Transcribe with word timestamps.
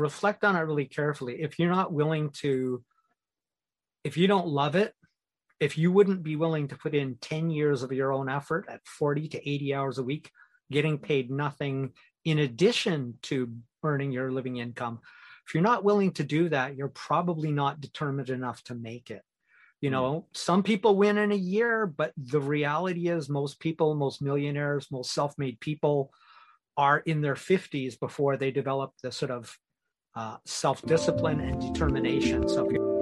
reflect 0.00 0.44
on 0.44 0.56
it 0.56 0.60
really 0.60 0.86
carefully. 0.86 1.42
If 1.42 1.58
you're 1.58 1.70
not 1.70 1.92
willing 1.92 2.30
to, 2.40 2.82
if 4.02 4.16
you 4.16 4.26
don't 4.26 4.48
love 4.48 4.76
it, 4.76 4.92
if 5.60 5.78
you 5.78 5.92
wouldn't 5.92 6.22
be 6.22 6.36
willing 6.36 6.68
to 6.68 6.76
put 6.76 6.94
in 6.94 7.16
10 7.20 7.50
years 7.50 7.82
of 7.82 7.92
your 7.92 8.12
own 8.12 8.28
effort 8.28 8.66
at 8.68 8.86
40 8.86 9.28
to 9.28 9.48
80 9.48 9.74
hours 9.74 9.98
a 9.98 10.02
week, 10.02 10.30
getting 10.70 10.98
paid 10.98 11.30
nothing 11.30 11.92
in 12.24 12.40
addition 12.40 13.18
to 13.22 13.52
earning 13.82 14.10
your 14.10 14.32
living 14.32 14.56
income, 14.56 15.00
if 15.46 15.54
you're 15.54 15.62
not 15.62 15.84
willing 15.84 16.12
to 16.12 16.24
do 16.24 16.48
that, 16.48 16.76
you're 16.76 16.88
probably 16.88 17.52
not 17.52 17.80
determined 17.80 18.30
enough 18.30 18.62
to 18.64 18.74
make 18.74 19.10
it. 19.10 19.22
You 19.80 19.90
know, 19.90 20.12
mm. 20.12 20.24
some 20.36 20.62
people 20.62 20.96
win 20.96 21.18
in 21.18 21.30
a 21.30 21.36
year, 21.36 21.86
but 21.86 22.12
the 22.16 22.40
reality 22.40 23.08
is 23.08 23.28
most 23.28 23.60
people, 23.60 23.94
most 23.94 24.22
millionaires, 24.22 24.90
most 24.90 25.12
self 25.12 25.36
made 25.36 25.60
people 25.60 26.10
are 26.76 26.98
in 27.00 27.20
their 27.20 27.34
50s 27.34 28.00
before 28.00 28.36
they 28.36 28.50
develop 28.50 28.92
the 29.02 29.12
sort 29.12 29.30
of 29.30 29.56
uh, 30.16 30.36
self 30.44 30.82
discipline 30.82 31.40
and 31.40 31.60
determination. 31.60 32.48
So 32.48 32.66
if 32.66 32.72
you're 32.72 32.94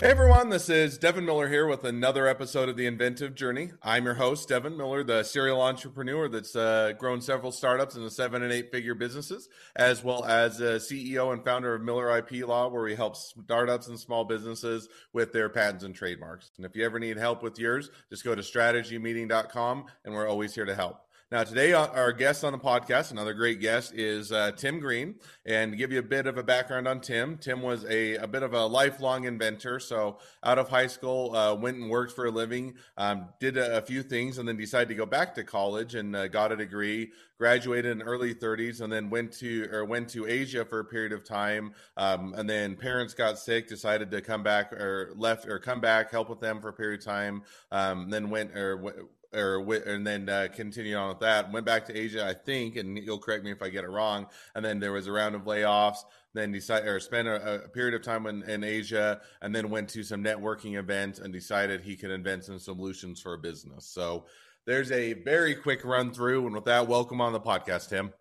Hey 0.00 0.10
everyone, 0.10 0.50
this 0.50 0.68
is 0.68 0.98
Devin 0.98 1.24
Miller 1.24 1.48
here 1.48 1.66
with 1.66 1.84
another 1.84 2.26
episode 2.26 2.68
of 2.68 2.76
The 2.76 2.84
Inventive 2.84 3.34
Journey. 3.34 3.70
I'm 3.82 4.04
your 4.04 4.12
host, 4.12 4.50
Devin 4.50 4.76
Miller, 4.76 5.02
the 5.02 5.22
serial 5.22 5.62
entrepreneur 5.62 6.28
that's 6.28 6.54
uh, 6.54 6.92
grown 6.98 7.22
several 7.22 7.50
startups 7.50 7.96
into 7.96 8.10
seven 8.10 8.42
and 8.42 8.52
eight 8.52 8.70
figure 8.70 8.94
businesses, 8.94 9.48
as 9.76 10.04
well 10.04 10.22
as 10.26 10.60
CEO 10.60 11.32
and 11.32 11.42
founder 11.42 11.74
of 11.74 11.80
Miller 11.80 12.18
IP 12.18 12.46
Law, 12.46 12.68
where 12.68 12.82
we 12.82 12.94
help 12.94 13.16
startups 13.16 13.88
and 13.88 13.98
small 13.98 14.24
businesses 14.26 14.90
with 15.14 15.32
their 15.32 15.48
patents 15.48 15.84
and 15.84 15.94
trademarks. 15.94 16.50
And 16.58 16.66
if 16.66 16.76
you 16.76 16.84
ever 16.84 16.98
need 16.98 17.16
help 17.16 17.42
with 17.42 17.58
yours, 17.58 17.90
just 18.10 18.24
go 18.24 18.34
to 18.34 18.42
strategymeeting.com 18.42 19.86
and 20.04 20.12
we're 20.12 20.28
always 20.28 20.54
here 20.54 20.66
to 20.66 20.74
help. 20.74 21.03
Now, 21.32 21.42
today, 21.42 21.72
uh, 21.72 21.86
our 21.86 22.12
guest 22.12 22.44
on 22.44 22.52
the 22.52 22.58
podcast, 22.58 23.10
another 23.10 23.32
great 23.32 23.58
guest, 23.58 23.94
is 23.94 24.30
uh, 24.30 24.52
Tim 24.52 24.78
Green. 24.78 25.14
And 25.46 25.72
to 25.72 25.76
give 25.78 25.90
you 25.90 25.98
a 25.98 26.02
bit 26.02 26.26
of 26.26 26.36
a 26.36 26.42
background 26.42 26.86
on 26.86 27.00
Tim, 27.00 27.38
Tim 27.38 27.62
was 27.62 27.86
a, 27.86 28.16
a 28.16 28.28
bit 28.28 28.42
of 28.42 28.52
a 28.52 28.66
lifelong 28.66 29.24
inventor. 29.24 29.80
So, 29.80 30.18
out 30.44 30.58
of 30.58 30.68
high 30.68 30.86
school, 30.86 31.34
uh, 31.34 31.54
went 31.54 31.78
and 31.78 31.88
worked 31.88 32.12
for 32.12 32.26
a 32.26 32.30
living, 32.30 32.74
um, 32.98 33.30
did 33.40 33.56
a, 33.56 33.78
a, 33.78 33.80
few 33.80 34.02
things, 34.02 34.36
and 34.36 34.46
then 34.46 34.58
decided 34.58 34.88
to 34.90 34.94
go 34.94 35.06
back 35.06 35.34
to 35.36 35.44
college 35.44 35.94
and 35.94 36.14
uh, 36.14 36.28
got 36.28 36.52
a 36.52 36.56
degree. 36.56 37.10
Graduated 37.38 37.90
in 37.90 38.02
early 38.02 38.32
30s, 38.32 38.80
and 38.80 38.92
then 38.92 39.10
went 39.10 39.32
to 39.38 39.68
or 39.72 39.84
went 39.84 40.08
to 40.10 40.26
Asia 40.26 40.64
for 40.64 40.78
a 40.78 40.84
period 40.84 41.12
of 41.12 41.24
time. 41.24 41.72
Um, 41.96 42.32
and 42.36 42.48
then 42.48 42.76
parents 42.76 43.12
got 43.12 43.38
sick, 43.38 43.66
decided 43.66 44.10
to 44.12 44.20
come 44.20 44.42
back 44.44 44.72
or 44.72 45.12
left 45.16 45.48
or 45.48 45.58
come 45.58 45.80
back, 45.80 46.12
help 46.12 46.28
with 46.28 46.38
them 46.38 46.60
for 46.60 46.68
a 46.68 46.72
period 46.72 47.00
of 47.00 47.06
time. 47.06 47.42
Um, 47.72 48.08
then 48.08 48.30
went 48.30 48.56
or 48.56 49.08
or 49.34 49.58
and 49.74 50.06
then 50.06 50.28
uh, 50.28 50.48
continued 50.52 50.96
on 50.96 51.08
with 51.08 51.20
that. 51.20 51.52
Went 51.52 51.66
back 51.66 51.84
to 51.86 51.96
Asia, 51.96 52.26
I 52.26 52.34
think, 52.34 52.76
and 52.76 52.96
you'll 52.98 53.18
correct 53.18 53.44
me 53.44 53.50
if 53.50 53.62
I 53.62 53.68
get 53.68 53.84
it 53.84 53.90
wrong. 53.90 54.26
And 54.54 54.64
then 54.64 54.80
there 54.80 54.92
was 54.92 55.06
a 55.06 55.12
round 55.12 55.34
of 55.34 55.42
layoffs. 55.42 55.98
Then 56.34 56.50
decided 56.50 56.88
or 56.88 56.98
spent 56.98 57.28
a, 57.28 57.64
a 57.64 57.68
period 57.68 57.94
of 57.94 58.02
time 58.02 58.26
in, 58.26 58.42
in, 58.50 58.64
Asia, 58.64 59.20
and 59.40 59.54
then 59.54 59.70
went 59.70 59.88
to 59.90 60.02
some 60.02 60.22
networking 60.22 60.76
events 60.76 61.20
and 61.20 61.32
decided 61.32 61.80
he 61.80 61.96
could 61.96 62.10
invent 62.10 62.44
some 62.44 62.58
solutions 62.58 63.20
for 63.20 63.34
a 63.34 63.38
business. 63.38 63.86
So 63.86 64.26
there's 64.66 64.90
a 64.90 65.12
very 65.12 65.54
quick 65.54 65.84
run 65.84 66.12
through. 66.12 66.46
And 66.46 66.54
with 66.54 66.64
that, 66.64 66.88
welcome 66.88 67.20
on 67.20 67.32
the 67.32 67.40
podcast, 67.40 67.88
Tim. 67.88 68.12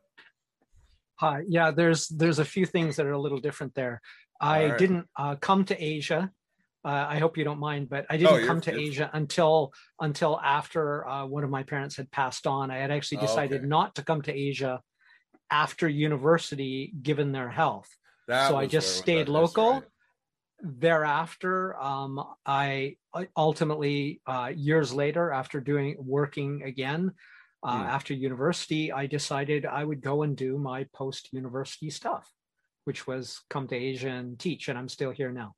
Hi. 1.15 1.41
Yeah, 1.47 1.71
there's 1.71 2.07
there's 2.07 2.39
a 2.39 2.45
few 2.45 2.67
things 2.67 2.97
that 2.97 3.07
are 3.07 3.13
a 3.13 3.19
little 3.19 3.39
different 3.39 3.73
there. 3.73 3.99
I 4.39 4.67
right. 4.67 4.77
didn't 4.77 5.07
uh, 5.17 5.35
come 5.35 5.65
to 5.65 5.83
Asia 5.83 6.31
uh, 6.85 7.05
I 7.09 7.19
hope 7.19 7.37
you 7.37 7.45
don't 7.45 7.59
mind, 7.59 7.89
but 7.89 8.05
I 8.09 8.17
didn't 8.17 8.43
oh, 8.43 8.45
come 8.45 8.59
to 8.61 8.77
Asia 8.77 9.09
until 9.13 9.73
until 10.01 10.39
after 10.39 11.07
uh, 11.07 11.25
one 11.25 11.43
of 11.43 11.49
my 11.49 11.63
parents 11.63 11.95
had 11.95 12.11
passed 12.11 12.45
on. 12.45 12.71
I 12.71 12.77
had 12.77 12.91
actually 12.91 13.21
decided 13.21 13.55
oh, 13.55 13.59
okay. 13.59 13.67
not 13.67 13.95
to 13.95 14.03
come 14.03 14.21
to 14.23 14.33
Asia 14.33 14.81
after 15.49 15.87
university, 15.87 16.93
given 17.01 17.31
their 17.31 17.49
health. 17.49 17.87
That 18.27 18.49
so 18.49 18.57
I 18.57 18.65
just 18.65 18.97
stayed 18.97 19.29
local. 19.29 19.73
Right. 19.73 19.83
Thereafter, 20.65 21.81
um, 21.81 22.23
I 22.45 22.95
ultimately 23.35 24.21
uh, 24.25 24.51
years 24.53 24.93
later, 24.93 25.31
after 25.31 25.61
doing 25.61 25.95
working 25.99 26.63
again 26.63 27.13
uh, 27.63 27.77
hmm. 27.77 27.83
after 27.83 28.13
university, 28.13 28.91
I 28.91 29.07
decided 29.07 29.65
I 29.65 29.83
would 29.85 30.01
go 30.01 30.23
and 30.23 30.35
do 30.35 30.57
my 30.57 30.85
post 30.93 31.29
university 31.31 31.89
stuff, 31.89 32.29
which 32.83 33.07
was 33.07 33.41
come 33.49 33.67
to 33.69 33.75
Asia 33.75 34.09
and 34.09 34.37
teach, 34.37 34.67
and 34.67 34.77
I'm 34.77 34.89
still 34.89 35.11
here 35.11 35.31
now. 35.31 35.53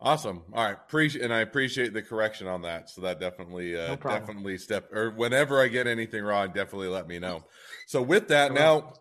Awesome. 0.00 0.42
All 0.52 0.64
right. 0.64 0.72
Appreciate 0.72 1.24
and 1.24 1.32
I 1.32 1.40
appreciate 1.40 1.92
the 1.92 2.02
correction 2.02 2.46
on 2.46 2.62
that. 2.62 2.90
So 2.90 3.00
that 3.02 3.20
definitely 3.20 3.76
uh, 3.76 3.88
no 3.88 3.96
definitely 3.96 4.58
step 4.58 4.92
or 4.92 5.10
whenever 5.10 5.62
I 5.62 5.68
get 5.68 5.86
anything 5.86 6.24
wrong, 6.24 6.48
definitely 6.48 6.88
let 6.88 7.08
me 7.08 7.18
know. 7.18 7.44
So 7.86 8.02
with 8.02 8.28
that, 8.28 8.52
now 8.52 8.92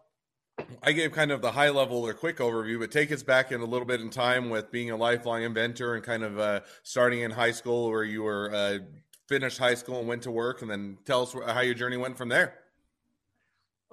I 0.84 0.92
gave 0.92 1.12
kind 1.12 1.32
of 1.32 1.42
the 1.42 1.52
high 1.52 1.70
level 1.70 2.06
or 2.06 2.14
quick 2.14 2.38
overview, 2.38 2.80
but 2.80 2.92
take 2.92 3.12
us 3.12 3.24
back 3.24 3.52
in 3.52 3.62
a 3.62 3.66
little 3.66 3.88
bit 3.88 4.02
in 4.02 4.10
time 4.10 4.50
with 4.50 4.72
being 4.72 4.92
a 4.92 4.96
lifelong 4.96 5.44
inventor 5.44 5.96
and 5.96 6.04
kind 6.04 6.24
of 6.24 6.40
uh, 6.40 6.60
starting 6.84 7.22
in 7.22 7.32
high 7.32 7.52
school 7.52 7.90
where 7.90 8.04
you 8.04 8.24
were 8.24 8.54
uh, 8.54 8.78
finished 9.28 9.58
high 9.58 9.74
school 9.74 10.00
and 10.00 10.08
went 10.08 10.22
to 10.24 10.32
work, 10.32 10.62
and 10.62 10.70
then 10.70 10.98
tell 11.06 11.24
us 11.24 11.34
how 11.48 11.62
your 11.62 11.74
journey 11.74 11.98
went 11.98 12.18
from 12.18 12.30
there. 12.30 12.60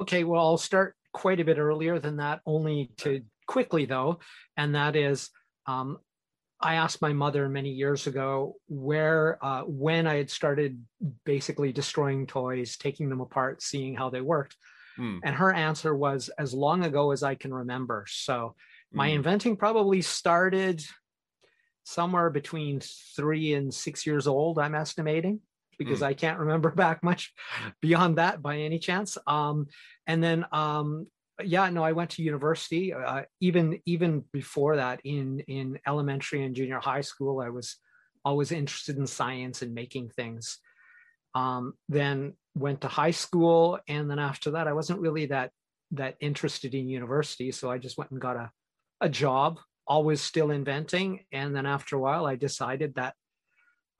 Okay, 0.00 0.24
well, 0.24 0.40
I'll 0.42 0.58
start 0.58 0.96
quite 1.12 1.40
a 1.40 1.44
bit 1.44 1.58
earlier 1.58 1.98
than 1.98 2.16
that, 2.16 2.40
only 2.44 2.90
to 2.98 3.22
quickly 3.46 3.86
though, 3.86 4.18
and 4.56 4.74
that 4.74 4.96
is 4.96 5.30
um, 5.66 5.98
I 6.60 6.74
asked 6.74 7.00
my 7.00 7.12
mother 7.12 7.48
many 7.48 7.70
years 7.70 8.06
ago 8.06 8.56
where, 8.68 9.42
uh, 9.44 9.62
when 9.62 10.06
I 10.06 10.16
had 10.16 10.30
started 10.30 10.84
basically 11.24 11.72
destroying 11.72 12.26
toys, 12.26 12.76
taking 12.76 13.08
them 13.08 13.20
apart, 13.20 13.62
seeing 13.62 13.94
how 13.94 14.10
they 14.10 14.20
worked. 14.20 14.56
Mm. 14.98 15.20
And 15.22 15.34
her 15.36 15.52
answer 15.52 15.94
was 15.94 16.28
as 16.38 16.52
long 16.52 16.84
ago 16.84 17.12
as 17.12 17.22
I 17.22 17.34
can 17.34 17.54
remember. 17.54 18.04
So 18.08 18.54
my 18.92 19.08
mm. 19.10 19.14
inventing 19.16 19.56
probably 19.56 20.02
started 20.02 20.84
somewhere 21.84 22.28
between 22.28 22.80
three 23.16 23.54
and 23.54 23.72
six 23.72 24.06
years 24.06 24.26
old, 24.26 24.58
I'm 24.58 24.74
estimating, 24.74 25.40
because 25.78 26.00
mm. 26.00 26.06
I 26.06 26.14
can't 26.14 26.38
remember 26.38 26.70
back 26.76 27.02
much 27.02 27.32
beyond 27.80 28.18
that 28.18 28.42
by 28.42 28.58
any 28.58 28.78
chance. 28.78 29.16
Um, 29.26 29.68
and 30.06 30.22
then 30.22 30.44
um, 30.52 31.06
yeah 31.44 31.68
no 31.70 31.82
i 31.82 31.92
went 31.92 32.10
to 32.10 32.22
university 32.22 32.92
uh, 32.92 33.22
even 33.40 33.80
even 33.86 34.24
before 34.32 34.76
that 34.76 35.00
in 35.04 35.40
in 35.40 35.78
elementary 35.86 36.44
and 36.44 36.54
junior 36.54 36.78
high 36.78 37.00
school 37.00 37.40
i 37.40 37.48
was 37.48 37.76
always 38.24 38.52
interested 38.52 38.98
in 38.98 39.06
science 39.06 39.62
and 39.62 39.74
making 39.74 40.10
things. 40.10 40.58
Um, 41.34 41.74
then 41.88 42.34
went 42.54 42.80
to 42.80 42.88
high 42.88 43.12
school 43.12 43.78
and 43.86 44.10
then 44.10 44.18
after 44.18 44.50
that 44.50 44.66
i 44.66 44.72
wasn't 44.72 44.98
really 44.98 45.26
that 45.26 45.52
that 45.92 46.16
interested 46.18 46.74
in 46.74 46.88
university 46.88 47.52
so 47.52 47.70
i 47.70 47.78
just 47.78 47.96
went 47.96 48.10
and 48.10 48.20
got 48.20 48.34
a, 48.34 48.50
a 49.00 49.08
job 49.08 49.60
always 49.86 50.20
still 50.20 50.50
inventing 50.50 51.20
and 51.30 51.54
then 51.54 51.64
after 51.64 51.94
a 51.94 52.00
while 52.00 52.26
i 52.26 52.34
decided 52.34 52.92
that 52.96 53.14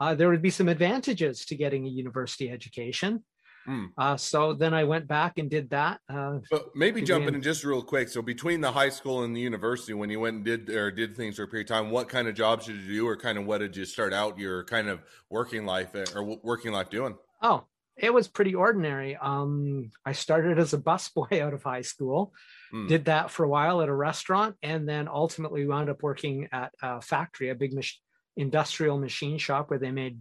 uh, 0.01 0.17
there 0.17 0.29
would 0.29 0.43
be 0.43 0.51
some 0.51 0.69
advantages 0.69 1.45
to 1.47 1.55
getting 1.55 1.87
a 1.87 1.89
university 1.89 2.51
education 2.51 3.23
Mm. 3.69 3.89
Uh, 3.97 4.17
so 4.17 4.53
then 4.55 4.75
I 4.75 4.85
went 4.85 5.07
back 5.07 5.39
and 5.39 5.51
did 5.51 5.71
that. 5.71 6.01
Uh, 6.09 6.39
but 6.51 6.75
maybe 6.75 7.03
jumping 7.03 7.35
in 7.35 7.43
just 7.43 7.65
real 7.65 7.83
quick. 7.83 8.09
So 8.09 8.23
between 8.23 8.61
the 8.61 8.73
high 8.73 8.89
school 8.89 9.23
and 9.25 9.37
the 9.37 9.41
university, 9.41 9.93
when 9.93 10.11
you 10.11 10.21
went 10.21 10.37
and 10.37 10.45
did 10.45 10.71
or 10.71 10.91
did 10.91 11.17
things 11.17 11.37
for 11.37 11.45
a 11.45 11.49
period 11.49 11.71
of 11.71 11.77
time, 11.77 11.91
what 11.91 12.09
kind 12.09 12.29
of 12.29 12.35
jobs 12.35 12.67
did 12.67 12.77
you 12.77 12.87
do, 12.87 13.09
or 13.09 13.17
kind 13.17 13.39
of 13.39 13.47
what 13.47 13.59
did 13.59 13.77
you 13.77 13.85
start 13.85 14.13
out 14.13 14.39
your 14.39 14.65
kind 14.65 14.89
of 14.89 15.01
working 15.29 15.67
life 15.67 15.95
eh, 15.95 16.05
or 16.15 16.23
working 16.43 16.73
life 16.73 16.91
doing? 16.91 17.17
Oh, 17.43 17.65
it 17.97 18.13
was 18.13 18.29
pretty 18.29 18.55
ordinary. 18.55 19.17
Um, 19.17 19.91
I 20.07 20.13
started 20.13 20.59
as 20.59 20.73
a 20.73 20.79
busboy 20.79 21.41
out 21.43 21.55
of 21.55 21.63
high 21.63 21.83
school, 21.83 22.33
mm. 22.73 22.89
did 22.89 23.05
that 23.07 23.31
for 23.31 23.45
a 23.45 23.49
while 23.49 23.83
at 23.83 23.89
a 23.89 23.95
restaurant, 23.95 24.57
and 24.63 24.89
then 24.89 25.07
ultimately 25.07 25.67
wound 25.67 25.91
up 25.91 26.03
working 26.03 26.49
at 26.53 26.73
a 26.83 27.01
factory, 27.01 27.51
a 27.51 27.55
big 27.55 27.75
mach- 27.75 28.01
industrial 28.37 28.99
machine 28.99 29.39
shop 29.39 29.69
where 29.69 29.79
they 29.79 29.91
made 29.91 30.19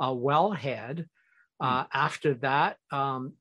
a 0.00 0.06
wellhead 0.06 1.06
uh, 1.62 1.84
after 1.92 2.34
that, 2.34 2.76
um, 2.90 3.34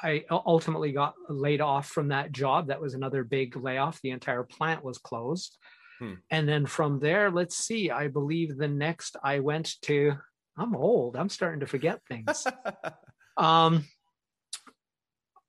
I 0.00 0.24
ultimately 0.30 0.92
got 0.92 1.14
laid 1.28 1.60
off 1.60 1.88
from 1.88 2.08
that 2.08 2.32
job. 2.32 2.68
That 2.68 2.80
was 2.80 2.94
another 2.94 3.24
big 3.24 3.56
layoff. 3.56 4.00
The 4.00 4.10
entire 4.10 4.44
plant 4.44 4.84
was 4.84 4.98
closed. 4.98 5.56
Hmm. 5.98 6.14
And 6.30 6.48
then 6.48 6.66
from 6.66 7.00
there, 7.00 7.30
let's 7.30 7.56
see, 7.56 7.90
I 7.90 8.08
believe 8.08 8.56
the 8.56 8.68
next 8.68 9.16
I 9.22 9.40
went 9.40 9.74
to, 9.82 10.14
I'm 10.56 10.74
old, 10.74 11.16
I'm 11.16 11.28
starting 11.28 11.60
to 11.60 11.66
forget 11.66 12.00
things. 12.08 12.46
um, 13.36 13.84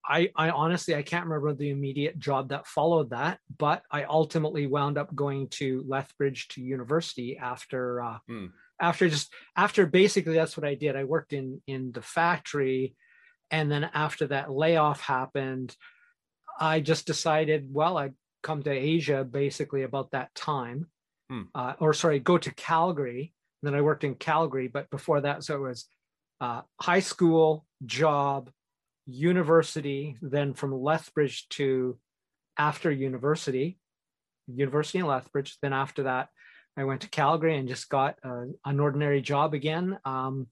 I, 0.08 0.30
I 0.36 0.52
honestly 0.52 0.96
I 0.96 1.02
can't 1.02 1.26
remember 1.26 1.54
the 1.56 1.72
immediate 1.72 2.20
job 2.20 2.50
that 2.50 2.68
followed 2.68 3.10
that, 3.10 3.40
but 3.58 3.82
I 3.92 4.04
ultimately 4.04 4.68
wound 4.68 5.00
up 5.00 5.14
going 5.16 5.48
to 5.50 5.84
Lethbridge 5.88 6.48
to 6.50 6.62
university 6.62 7.38
after 7.38 8.02
uh, 8.02 8.18
hmm 8.28 8.48
after 8.80 9.10
just 9.10 9.34
after 9.56 9.86
basically 9.86 10.34
that's 10.34 10.58
what 10.58 10.66
I 10.66 10.76
did. 10.76 10.96
I 10.96 11.04
worked 11.04 11.34
in 11.34 11.62
in 11.68 11.92
the 11.92 12.02
factory, 12.02 12.96
and 13.52 13.72
then 13.72 13.90
after 13.94 14.28
that 14.28 14.52
layoff 14.52 15.02
happened, 15.02 15.76
I 16.60 16.80
just 16.80 17.06
decided, 17.06 17.68
well, 17.72 17.98
I'd 17.98 18.14
come 18.44 18.64
to 18.64 18.72
Asia 18.72 19.24
basically 19.24 19.84
about 19.84 20.12
that 20.12 20.34
time, 20.36 20.88
hmm. 21.30 21.44
uh, 21.54 21.74
or 21.80 21.94
sorry, 21.94 22.20
go 22.20 22.38
to 22.38 22.54
Calgary. 22.54 23.34
And 23.62 23.74
then 23.74 23.80
I 23.80 23.82
worked 23.82 24.04
in 24.04 24.16
Calgary, 24.16 24.68
but 24.68 24.90
before 24.90 25.22
that, 25.22 25.44
so 25.44 25.56
it 25.56 25.62
was 25.62 25.88
uh, 26.40 26.62
high 26.80 27.00
school, 27.00 27.66
job, 27.86 28.52
university, 29.08 30.18
then 30.22 30.54
from 30.54 30.74
Lethbridge 30.74 31.48
to 31.50 31.98
after 32.58 32.92
university, 32.92 33.80
university 34.48 35.00
in 35.00 35.06
Lethbridge. 35.08 35.58
Then 35.62 35.74
after 35.74 36.04
that, 36.04 36.30
I 36.78 36.84
went 36.84 37.02
to 37.02 37.10
Calgary 37.10 37.58
and 37.58 37.68
just 37.68 37.90
got 37.90 38.18
a, 38.24 38.48
an 38.66 38.80
ordinary 38.80 39.22
job 39.22 39.54
again, 39.54 39.98
um, 40.04 40.48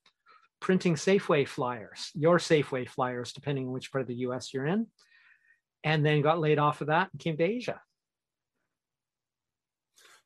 printing 0.62 0.96
Safeway 0.96 1.48
flyers, 1.48 2.12
your 2.14 2.38
Safeway 2.38 2.88
flyers, 2.88 3.34
depending 3.34 3.68
on 3.68 3.74
which 3.74 3.92
part 3.92 4.02
of 4.04 4.08
the 4.08 4.16
US 4.16 4.54
you're 4.54 4.66
in. 4.66 4.88
And 5.84 6.06
then 6.06 6.22
got 6.22 6.40
laid 6.40 6.60
off 6.60 6.80
of 6.80 6.88
that 6.88 7.10
and 7.12 7.20
came 7.20 7.36
to 7.38 7.44
Asia. 7.44 7.82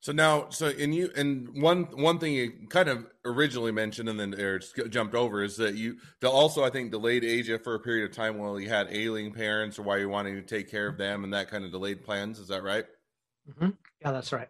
So 0.02 0.12
now, 0.12 0.50
so 0.50 0.68
in 0.68 0.94
you, 0.94 1.10
and 1.16 1.60
one 1.60 1.86
one 1.86 2.20
thing 2.20 2.34
you 2.34 2.68
kind 2.70 2.88
of 2.88 3.08
originally 3.26 3.72
mentioned 3.72 4.08
and 4.08 4.20
then 4.20 4.40
or 4.40 4.60
jumped 4.60 5.16
over 5.16 5.44
is 5.44 5.58
that 5.58 5.74
you 5.74 5.98
also 6.24 6.64
I 6.64 6.70
think 6.70 6.92
delayed 6.92 7.26
Asia 7.26 7.58
for 7.58 7.74
a 7.74 7.80
period 7.80 8.08
of 8.08 8.16
time 8.16 8.38
while 8.38 8.60
you 8.60 8.70
had 8.70 8.90
ailing 8.92 9.34
parents 9.34 9.80
or 9.80 9.82
why 9.82 9.98
you 9.98 10.08
wanting 10.08 10.36
to 10.36 10.44
take 10.44 10.70
care 10.70 10.86
of 10.86 11.00
them 11.00 11.24
and 11.24 11.34
that 11.34 11.50
kind 11.50 11.66
of 11.66 11.72
delayed 11.72 12.06
plans. 12.06 12.38
Is 12.38 12.50
that 12.50 12.62
right? 12.62 12.86
Mm-hmm. 13.50 13.72
Yeah, 14.02 14.12
that's 14.12 14.32
right 14.32 14.48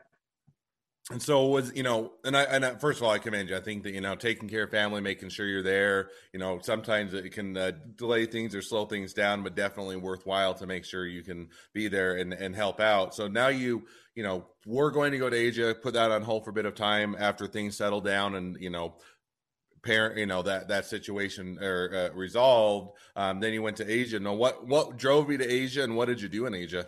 and 1.10 1.22
so 1.22 1.46
was 1.46 1.72
you 1.74 1.84
know 1.84 2.12
and 2.26 2.36
I, 2.36 2.44
and 2.44 2.66
I, 2.66 2.76
first 2.76 3.00
of 3.00 3.04
all 3.04 3.12
i 3.12 3.18
commend 3.18 3.50
you. 3.50 3.56
I 3.56 3.62
think 3.62 3.84
that 3.84 3.94
you 3.94 4.02
know 4.02 4.16
taking 4.16 4.50
care 4.50 4.64
of 4.64 4.72
family 4.72 5.00
making 5.00 5.30
sure 5.30 5.46
you're 5.46 5.64
there 5.64 6.10
you 6.34 6.40
know 6.40 6.60
sometimes 6.62 7.14
it 7.14 7.32
can 7.32 7.56
uh, 7.56 7.72
delay 7.96 8.26
things 8.26 8.54
or 8.54 8.62
slow 8.62 8.86
things 8.86 9.14
down 9.14 9.44
but 9.44 9.56
definitely 9.56 9.96
worthwhile 9.96 10.54
to 10.56 10.68
make 10.68 10.84
sure 10.84 11.06
you 11.06 11.24
can 11.24 11.50
be 11.74 11.88
there 11.88 12.18
and, 12.18 12.34
and 12.34 12.56
help 12.56 12.80
out. 12.80 13.16
So 13.16 13.28
now 13.28 13.48
you 13.48 13.86
you 14.16 14.24
know 14.24 14.46
we're 14.66 14.92
going 14.92 15.12
to 15.12 15.18
go 15.18 15.30
to 15.30 15.38
asia 15.38 15.76
put 15.82 15.94
that 15.94 16.12
on 16.12 16.24
hold 16.24 16.44
for 16.44 16.50
a 16.50 16.54
bit 16.54 16.66
of 16.66 16.76
time 16.76 17.16
after 17.18 17.48
things 17.48 17.78
settle 17.78 18.02
down 18.02 18.36
and 18.36 18.58
you 18.60 18.70
know 18.70 18.96
parent 19.84 20.18
you 20.18 20.26
know 20.26 20.42
that 20.42 20.68
that 20.68 20.86
situation 20.86 21.58
or 21.62 22.10
uh, 22.12 22.16
resolved. 22.16 22.98
Um, 23.16 23.40
then 23.40 23.54
you 23.54 23.62
went 23.62 23.78
to 23.78 23.90
asia. 23.90 24.20
Now 24.20 24.34
what 24.34 24.68
what 24.68 24.98
drove 24.98 25.32
you 25.32 25.38
to 25.38 25.50
asia 25.50 25.84
and 25.84 25.96
what 25.96 26.10
did 26.10 26.22
you 26.22 26.28
do 26.28 26.48
in 26.48 26.54
asia 26.54 26.88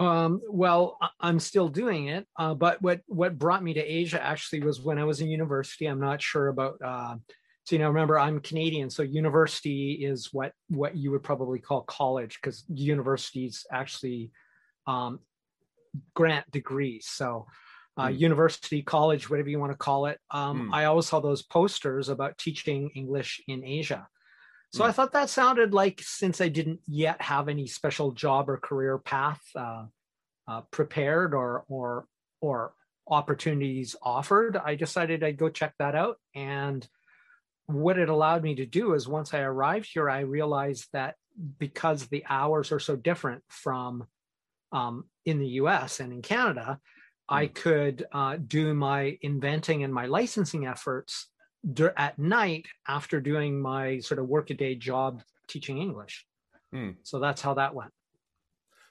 um, 0.00 0.40
well, 0.48 0.98
I'm 1.20 1.38
still 1.38 1.68
doing 1.68 2.08
it, 2.08 2.26
uh, 2.36 2.54
but 2.54 2.82
what 2.82 3.00
what 3.06 3.38
brought 3.38 3.62
me 3.62 3.74
to 3.74 3.80
Asia 3.80 4.22
actually 4.22 4.60
was 4.60 4.80
when 4.80 4.98
I 4.98 5.04
was 5.04 5.20
in 5.20 5.28
university. 5.28 5.86
I'm 5.86 6.00
not 6.00 6.20
sure 6.20 6.48
about. 6.48 6.76
Uh, 6.84 7.16
so 7.64 7.76
you 7.76 7.78
know, 7.78 7.88
remember 7.88 8.18
I'm 8.18 8.40
Canadian, 8.40 8.90
so 8.90 9.02
university 9.02 9.92
is 9.92 10.30
what 10.32 10.52
what 10.68 10.96
you 10.96 11.10
would 11.12 11.22
probably 11.22 11.60
call 11.60 11.82
college 11.82 12.38
because 12.40 12.64
universities 12.68 13.64
actually 13.70 14.32
um, 14.86 15.20
grant 16.14 16.50
degrees. 16.50 17.06
So 17.08 17.46
uh, 17.96 18.06
mm. 18.06 18.18
university, 18.18 18.82
college, 18.82 19.30
whatever 19.30 19.48
you 19.48 19.58
want 19.58 19.72
to 19.72 19.78
call 19.78 20.06
it. 20.06 20.18
Um, 20.30 20.70
mm. 20.70 20.74
I 20.74 20.86
always 20.86 21.06
saw 21.06 21.20
those 21.20 21.42
posters 21.42 22.08
about 22.08 22.36
teaching 22.36 22.90
English 22.94 23.40
in 23.46 23.64
Asia. 23.64 24.08
So 24.74 24.82
mm. 24.82 24.88
I 24.88 24.92
thought 24.92 25.12
that 25.12 25.30
sounded 25.30 25.72
like 25.72 26.00
since 26.02 26.40
I 26.40 26.48
didn't 26.48 26.80
yet 26.88 27.22
have 27.22 27.48
any 27.48 27.68
special 27.68 28.10
job 28.10 28.50
or 28.50 28.56
career 28.56 28.98
path 28.98 29.40
uh, 29.54 29.84
uh, 30.48 30.62
prepared 30.72 31.32
or 31.32 31.64
or 31.68 32.06
or 32.40 32.72
opportunities 33.06 33.94
offered, 34.02 34.56
I 34.56 34.74
decided 34.74 35.22
I'd 35.22 35.36
go 35.36 35.48
check 35.48 35.74
that 35.78 35.94
out. 35.94 36.16
And 36.34 36.84
what 37.66 38.00
it 38.00 38.08
allowed 38.08 38.42
me 38.42 38.56
to 38.56 38.66
do 38.66 38.94
is 38.94 39.06
once 39.06 39.32
I 39.32 39.42
arrived 39.42 39.90
here, 39.92 40.10
I 40.10 40.20
realized 40.20 40.88
that 40.92 41.14
because 41.60 42.06
the 42.06 42.24
hours 42.28 42.72
are 42.72 42.80
so 42.80 42.96
different 42.96 43.44
from 43.48 44.08
um, 44.72 45.04
in 45.24 45.38
the 45.38 45.48
US 45.62 46.00
and 46.00 46.12
in 46.12 46.20
Canada, 46.20 46.80
I 47.28 47.46
mm. 47.46 47.54
could 47.54 48.06
uh, 48.10 48.38
do 48.44 48.74
my 48.74 49.18
inventing 49.22 49.84
and 49.84 49.94
my 49.94 50.06
licensing 50.06 50.66
efforts 50.66 51.28
at 51.96 52.18
night 52.18 52.66
after 52.88 53.20
doing 53.20 53.60
my 53.60 53.98
sort 53.98 54.18
of 54.18 54.28
workaday 54.28 54.74
job 54.74 55.22
teaching 55.48 55.78
English. 55.78 56.26
Hmm. 56.72 56.90
So 57.02 57.18
that's 57.18 57.40
how 57.40 57.54
that 57.54 57.74
went. 57.74 57.92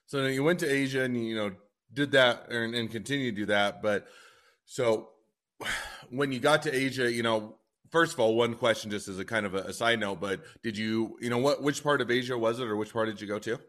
So 0.05 0.25
you 0.25 0.43
went 0.43 0.59
to 0.59 0.71
Asia 0.71 1.03
and 1.03 1.15
you 1.25 1.35
know 1.35 1.51
did 1.91 2.11
that 2.11 2.49
and, 2.49 2.73
and 2.75 2.89
continue 2.89 3.31
to 3.31 3.35
do 3.35 3.45
that. 3.47 3.81
But 3.81 4.07
so 4.65 5.09
when 6.09 6.31
you 6.31 6.39
got 6.39 6.63
to 6.63 6.75
Asia, 6.75 7.11
you 7.11 7.23
know, 7.23 7.57
first 7.91 8.13
of 8.13 8.19
all, 8.19 8.35
one 8.35 8.55
question 8.55 8.89
just 8.91 9.07
as 9.07 9.19
a 9.19 9.25
kind 9.25 9.45
of 9.45 9.53
a, 9.53 9.59
a 9.59 9.73
side 9.73 9.99
note, 9.99 10.19
but 10.19 10.41
did 10.63 10.77
you, 10.77 11.17
you 11.21 11.29
know, 11.29 11.37
what 11.37 11.61
which 11.61 11.83
part 11.83 12.01
of 12.01 12.09
Asia 12.09 12.37
was 12.37 12.59
it, 12.59 12.67
or 12.67 12.75
which 12.75 12.93
part 12.93 13.07
did 13.07 13.21
you 13.21 13.27
go 13.27 13.39
to? 13.39 13.59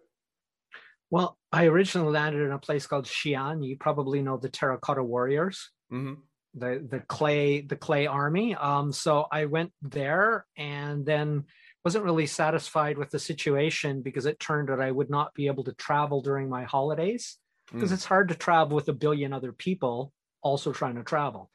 Well, 1.11 1.37
I 1.53 1.67
originally 1.67 2.12
landed 2.12 2.45
in 2.45 2.51
a 2.51 2.59
place 2.59 2.87
called 2.87 3.05
Xi'an. 3.05 3.65
You 3.65 3.77
probably 3.77 4.23
know 4.23 4.37
the 4.37 4.49
Terracotta 4.49 5.05
Warriors. 5.05 5.71
Mm-hmm 5.93 6.15
the 6.56 6.87
the 6.89 7.01
clay 7.01 7.61
the 7.61 7.77
clay 7.77 8.06
army 8.06 8.55
um, 8.55 8.93
so 8.93 9.27
i 9.31 9.45
went 9.45 9.73
there 9.83 10.47
and 10.56 11.05
then 11.05 11.45
wasn't 11.85 12.05
really 12.05 12.27
satisfied 12.27 12.97
with 12.97 13.11
the 13.11 13.19
situation 13.19 14.03
because 14.03 14.27
it 14.27 14.39
turned 14.39 14.71
out 14.71 14.81
i 14.81 14.91
would 14.91 15.11
not 15.11 15.35
be 15.35 15.47
able 15.47 15.65
to 15.65 15.73
travel 15.75 16.21
during 16.21 16.49
my 16.49 16.65
holidays 16.65 17.39
because 17.73 17.91
mm. 17.91 17.95
it's 17.95 18.05
hard 18.05 18.29
to 18.29 18.35
travel 18.35 18.75
with 18.75 18.89
a 18.89 18.93
billion 18.93 19.33
other 19.33 19.53
people 19.53 20.12
also 20.43 20.73
trying 20.73 20.95
to 20.95 21.03
travel 21.03 21.51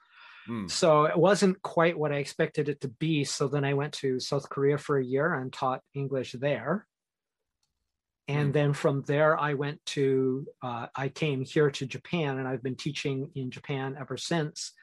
mm. 0.47 0.69
so 0.69 1.05
it 1.05 1.17
wasn't 1.17 1.61
quite 1.61 1.97
what 1.97 2.11
i 2.11 2.17
expected 2.17 2.67
it 2.69 2.81
to 2.81 2.87
be 2.87 3.23
so 3.23 3.47
then 3.47 3.63
i 3.63 3.73
went 3.73 3.93
to 3.93 4.19
south 4.19 4.49
korea 4.49 4.77
for 4.77 4.97
a 4.97 5.05
year 5.05 5.33
and 5.33 5.53
taught 5.53 5.81
english 5.93 6.33
there 6.33 6.85
and 8.27 8.49
mm. 8.49 8.53
then 8.53 8.73
from 8.73 9.01
there 9.07 9.39
i 9.39 9.53
went 9.53 9.83
to 9.85 10.45
uh, 10.61 10.87
i 10.95 11.07
came 11.07 11.43
here 11.43 11.71
to 11.71 11.85
japan 11.85 12.37
and 12.37 12.47
i've 12.47 12.63
been 12.63 12.75
teaching 12.75 13.31
in 13.35 13.49
japan 13.49 13.95
ever 13.99 14.17
since 14.17 14.73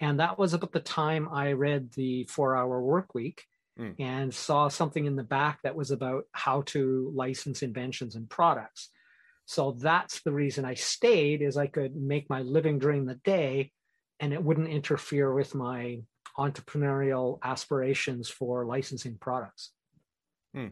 and 0.00 0.20
that 0.20 0.38
was 0.38 0.54
about 0.54 0.72
the 0.72 0.80
time 0.80 1.28
I 1.30 1.52
read 1.52 1.92
the 1.92 2.24
Four 2.24 2.56
Hour 2.56 2.80
Work 2.82 3.14
Week 3.14 3.44
mm. 3.78 3.94
and 3.98 4.34
saw 4.34 4.68
something 4.68 5.04
in 5.04 5.16
the 5.16 5.22
back 5.22 5.60
that 5.62 5.76
was 5.76 5.90
about 5.90 6.24
how 6.32 6.62
to 6.62 7.12
license 7.14 7.62
inventions 7.62 8.14
and 8.14 8.28
products. 8.28 8.90
So 9.46 9.72
that's 9.72 10.20
the 10.22 10.32
reason 10.32 10.64
I 10.64 10.74
stayed 10.74 11.42
is 11.42 11.56
I 11.56 11.66
could 11.66 11.94
make 11.94 12.30
my 12.30 12.42
living 12.42 12.78
during 12.78 13.04
the 13.04 13.20
day 13.24 13.72
and 14.20 14.32
it 14.32 14.42
wouldn't 14.42 14.68
interfere 14.68 15.32
with 15.32 15.54
my 15.54 16.00
entrepreneurial 16.38 17.38
aspirations 17.42 18.28
for 18.28 18.64
licensing 18.64 19.16
products. 19.20 19.70
Hmm. 20.54 20.68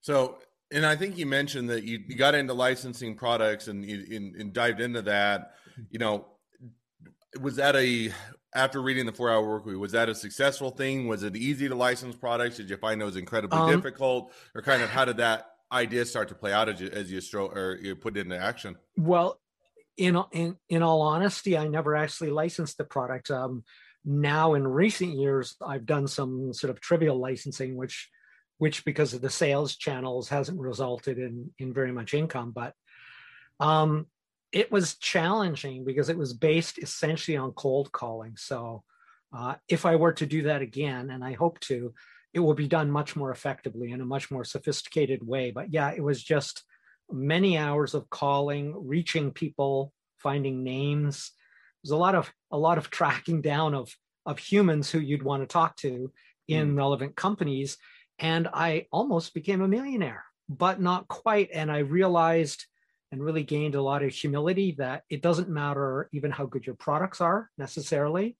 So, 0.00 0.38
and 0.70 0.84
I 0.84 0.96
think 0.96 1.18
you 1.18 1.26
mentioned 1.26 1.70
that 1.70 1.84
you, 1.84 2.00
you 2.06 2.16
got 2.16 2.34
into 2.34 2.54
licensing 2.54 3.14
products 3.16 3.68
and, 3.68 3.84
you, 3.84 4.32
and 4.38 4.52
dived 4.52 4.80
into 4.80 5.02
that. 5.02 5.54
You 5.90 5.98
know, 5.98 6.26
was 7.40 7.56
that 7.56 7.76
a 7.76 8.12
after 8.54 8.82
reading 8.82 9.06
the 9.06 9.12
four 9.12 9.30
hour 9.30 9.46
work 9.46 9.64
week 9.64 9.78
was 9.78 9.92
that 9.92 10.08
a 10.08 10.14
successful 10.14 10.70
thing? 10.70 11.08
Was 11.08 11.22
it 11.22 11.36
easy 11.36 11.68
to 11.68 11.74
license 11.74 12.16
products? 12.16 12.56
Did 12.56 12.70
you 12.70 12.76
find 12.76 13.00
it 13.00 13.04
was 13.04 13.16
incredibly 13.16 13.58
um, 13.58 13.70
difficult? 13.70 14.32
Or 14.54 14.62
kind 14.62 14.82
of 14.82 14.90
how 14.90 15.04
did 15.04 15.18
that 15.18 15.46
idea 15.70 16.04
start 16.04 16.28
to 16.28 16.34
play 16.34 16.52
out 16.52 16.68
as 16.68 16.80
you, 16.80 16.88
as 16.88 17.10
you 17.10 17.18
stro- 17.18 17.54
or 17.54 17.78
you 17.80 17.96
put 17.96 18.16
it 18.16 18.20
into 18.20 18.38
action? 18.38 18.76
Well 18.96 19.38
in, 19.96 20.18
in 20.32 20.56
in 20.68 20.82
all 20.82 21.02
honesty 21.02 21.56
i 21.56 21.68
never 21.68 21.94
actually 21.94 22.30
licensed 22.30 22.78
the 22.78 22.84
product. 22.84 23.30
Um, 23.30 23.64
now 24.04 24.54
in 24.54 24.66
recent 24.66 25.14
years 25.14 25.54
i've 25.64 25.86
done 25.86 26.08
some 26.08 26.52
sort 26.52 26.70
of 26.70 26.80
trivial 26.80 27.18
licensing 27.18 27.76
which 27.76 28.10
which 28.58 28.84
because 28.84 29.14
of 29.14 29.20
the 29.20 29.30
sales 29.30 29.76
channels 29.76 30.28
hasn't 30.28 30.58
resulted 30.58 31.18
in 31.18 31.50
in 31.58 31.72
very 31.72 31.92
much 31.92 32.12
income 32.12 32.50
but 32.50 32.74
um 33.60 34.06
it 34.52 34.70
was 34.70 34.96
challenging 34.96 35.84
because 35.84 36.08
it 36.08 36.18
was 36.18 36.34
based 36.34 36.78
essentially 36.78 37.36
on 37.36 37.52
cold 37.52 37.90
calling. 37.90 38.36
So 38.36 38.84
uh, 39.34 39.54
if 39.68 39.86
I 39.86 39.96
were 39.96 40.12
to 40.12 40.26
do 40.26 40.42
that 40.42 40.60
again, 40.60 41.10
and 41.10 41.24
I 41.24 41.32
hope 41.32 41.58
to, 41.60 41.94
it 42.34 42.40
will 42.40 42.54
be 42.54 42.68
done 42.68 42.90
much 42.90 43.16
more 43.16 43.30
effectively 43.30 43.92
in 43.92 44.02
a 44.02 44.06
much 44.06 44.30
more 44.30 44.44
sophisticated 44.44 45.26
way. 45.26 45.50
But 45.50 45.72
yeah, 45.72 45.90
it 45.90 46.02
was 46.02 46.22
just 46.22 46.64
many 47.10 47.56
hours 47.56 47.94
of 47.94 48.10
calling, 48.10 48.74
reaching 48.86 49.30
people, 49.32 49.92
finding 50.18 50.62
names. 50.62 51.32
There's 51.82 51.92
a 51.92 51.96
lot 51.96 52.14
of 52.14 52.32
a 52.50 52.58
lot 52.58 52.78
of 52.78 52.90
tracking 52.90 53.40
down 53.40 53.74
of 53.74 53.94
of 54.24 54.38
humans 54.38 54.90
who 54.90 55.00
you'd 55.00 55.24
want 55.24 55.42
to 55.42 55.46
talk 55.46 55.76
to 55.78 56.12
in 56.46 56.74
mm. 56.74 56.76
relevant 56.76 57.16
companies. 57.16 57.76
And 58.18 58.48
I 58.52 58.86
almost 58.92 59.34
became 59.34 59.62
a 59.62 59.68
millionaire, 59.68 60.24
but 60.48 60.80
not 60.80 61.08
quite. 61.08 61.48
And 61.52 61.72
I 61.72 61.78
realized 61.78 62.66
and 63.12 63.22
really 63.22 63.42
gained 63.42 63.74
a 63.74 63.82
lot 63.82 64.02
of 64.02 64.12
humility 64.12 64.72
that 64.78 65.04
it 65.10 65.22
doesn't 65.22 65.50
matter 65.50 66.08
even 66.12 66.30
how 66.30 66.46
good 66.46 66.66
your 66.66 66.74
products 66.74 67.20
are 67.20 67.50
necessarily 67.58 68.36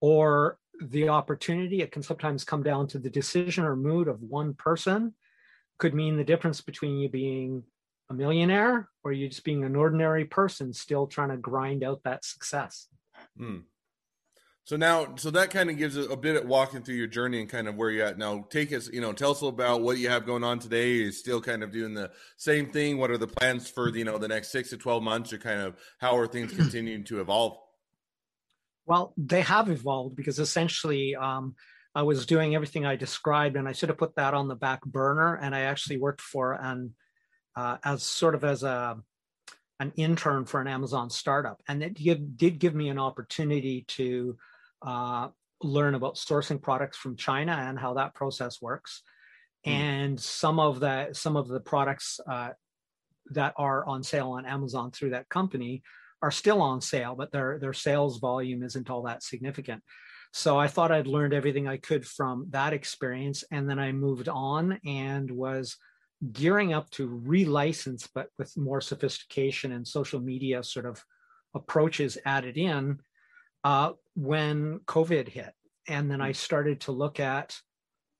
or 0.00 0.58
the 0.82 1.08
opportunity. 1.08 1.80
It 1.80 1.92
can 1.92 2.02
sometimes 2.02 2.44
come 2.44 2.64
down 2.64 2.88
to 2.88 2.98
the 2.98 3.08
decision 3.08 3.64
or 3.64 3.76
mood 3.76 4.08
of 4.08 4.20
one 4.20 4.54
person. 4.54 5.14
Could 5.78 5.94
mean 5.94 6.16
the 6.16 6.24
difference 6.24 6.60
between 6.60 6.98
you 6.98 7.08
being 7.08 7.62
a 8.10 8.14
millionaire 8.14 8.88
or 9.04 9.12
you 9.12 9.28
just 9.28 9.44
being 9.44 9.64
an 9.64 9.76
ordinary 9.76 10.24
person 10.24 10.72
still 10.72 11.06
trying 11.06 11.30
to 11.30 11.36
grind 11.36 11.84
out 11.84 12.02
that 12.04 12.24
success. 12.24 12.88
Hmm. 13.38 13.58
So 14.66 14.76
now, 14.76 15.14
so 15.16 15.30
that 15.32 15.50
kind 15.50 15.68
of 15.68 15.76
gives 15.76 15.94
a, 15.98 16.04
a 16.04 16.16
bit 16.16 16.36
of 16.36 16.48
walking 16.48 16.82
through 16.82 16.94
your 16.94 17.06
journey 17.06 17.38
and 17.40 17.48
kind 17.48 17.68
of 17.68 17.76
where 17.76 17.90
you're 17.90 18.06
at 18.06 18.16
now. 18.16 18.46
Take 18.48 18.72
us, 18.72 18.88
you 18.90 19.02
know, 19.02 19.12
tell 19.12 19.32
us 19.32 19.42
about 19.42 19.82
what 19.82 19.98
you 19.98 20.08
have 20.08 20.24
going 20.24 20.42
on 20.42 20.58
today. 20.58 21.02
Is 21.02 21.18
still 21.18 21.42
kind 21.42 21.62
of 21.62 21.70
doing 21.70 21.92
the 21.92 22.10
same 22.38 22.70
thing. 22.70 22.96
What 22.96 23.10
are 23.10 23.18
the 23.18 23.26
plans 23.26 23.68
for 23.68 23.94
you 23.94 24.04
know 24.04 24.16
the 24.16 24.28
next 24.28 24.50
six 24.50 24.70
to 24.70 24.78
twelve 24.78 25.02
months, 25.02 25.34
or 25.34 25.38
kind 25.38 25.60
of 25.60 25.76
how 25.98 26.16
are 26.16 26.26
things 26.26 26.52
continuing 26.56 27.04
to 27.04 27.20
evolve? 27.20 27.58
Well, 28.86 29.12
they 29.18 29.42
have 29.42 29.68
evolved 29.68 30.16
because 30.16 30.38
essentially, 30.38 31.14
um, 31.14 31.54
I 31.94 32.02
was 32.02 32.24
doing 32.24 32.54
everything 32.54 32.86
I 32.86 32.96
described, 32.96 33.56
and 33.56 33.68
I 33.68 33.72
sort 33.72 33.90
of 33.90 33.98
put 33.98 34.16
that 34.16 34.32
on 34.32 34.48
the 34.48 34.56
back 34.56 34.82
burner. 34.86 35.34
And 35.34 35.54
I 35.54 35.60
actually 35.60 35.98
worked 35.98 36.22
for 36.22 36.54
an 36.54 36.94
uh, 37.54 37.76
as 37.84 38.02
sort 38.02 38.34
of 38.34 38.44
as 38.44 38.62
a 38.62 38.96
an 39.78 39.92
intern 39.96 40.46
for 40.46 40.62
an 40.62 40.68
Amazon 40.68 41.10
startup, 41.10 41.62
and 41.68 41.82
it 41.82 41.92
give, 41.92 42.38
did 42.38 42.58
give 42.58 42.74
me 42.74 42.88
an 42.88 42.98
opportunity 42.98 43.84
to 43.88 44.38
uh, 44.84 45.28
learn 45.62 45.94
about 45.94 46.16
sourcing 46.16 46.60
products 46.60 46.96
from 46.96 47.16
China 47.16 47.52
and 47.52 47.78
how 47.78 47.94
that 47.94 48.14
process 48.14 48.60
works. 48.60 49.02
Mm. 49.66 49.70
And 49.70 50.20
some 50.20 50.60
of 50.60 50.80
the 50.80 51.08
some 51.12 51.36
of 51.36 51.48
the 51.48 51.60
products 51.60 52.20
uh, 52.28 52.50
that 53.30 53.54
are 53.56 53.86
on 53.86 54.02
sale 54.02 54.30
on 54.32 54.46
Amazon 54.46 54.90
through 54.90 55.10
that 55.10 55.28
company 55.28 55.82
are 56.22 56.30
still 56.30 56.60
on 56.62 56.80
sale, 56.80 57.14
but 57.14 57.32
their 57.32 57.58
their 57.58 57.72
sales 57.72 58.18
volume 58.18 58.62
isn't 58.62 58.90
all 58.90 59.02
that 59.02 59.22
significant. 59.22 59.82
So 60.32 60.58
I 60.58 60.66
thought 60.66 60.90
I'd 60.90 61.06
learned 61.06 61.32
everything 61.32 61.68
I 61.68 61.76
could 61.76 62.04
from 62.06 62.46
that 62.50 62.72
experience, 62.72 63.44
and 63.50 63.70
then 63.70 63.78
I 63.78 63.92
moved 63.92 64.28
on 64.28 64.80
and 64.84 65.30
was 65.30 65.76
gearing 66.32 66.72
up 66.72 66.90
to 66.90 67.08
relicense, 67.08 68.08
but 68.14 68.28
with 68.38 68.56
more 68.56 68.80
sophistication 68.80 69.72
and 69.72 69.86
social 69.86 70.20
media 70.20 70.62
sort 70.62 70.86
of 70.86 71.02
approaches 71.54 72.18
added 72.24 72.56
in 72.56 72.98
uh, 73.64 73.92
when 74.14 74.80
COVID 74.86 75.28
hit, 75.28 75.52
and 75.88 76.10
then 76.10 76.20
I 76.20 76.28
hmm. 76.28 76.34
started 76.34 76.80
to 76.82 76.92
look 76.92 77.18
at 77.18 77.56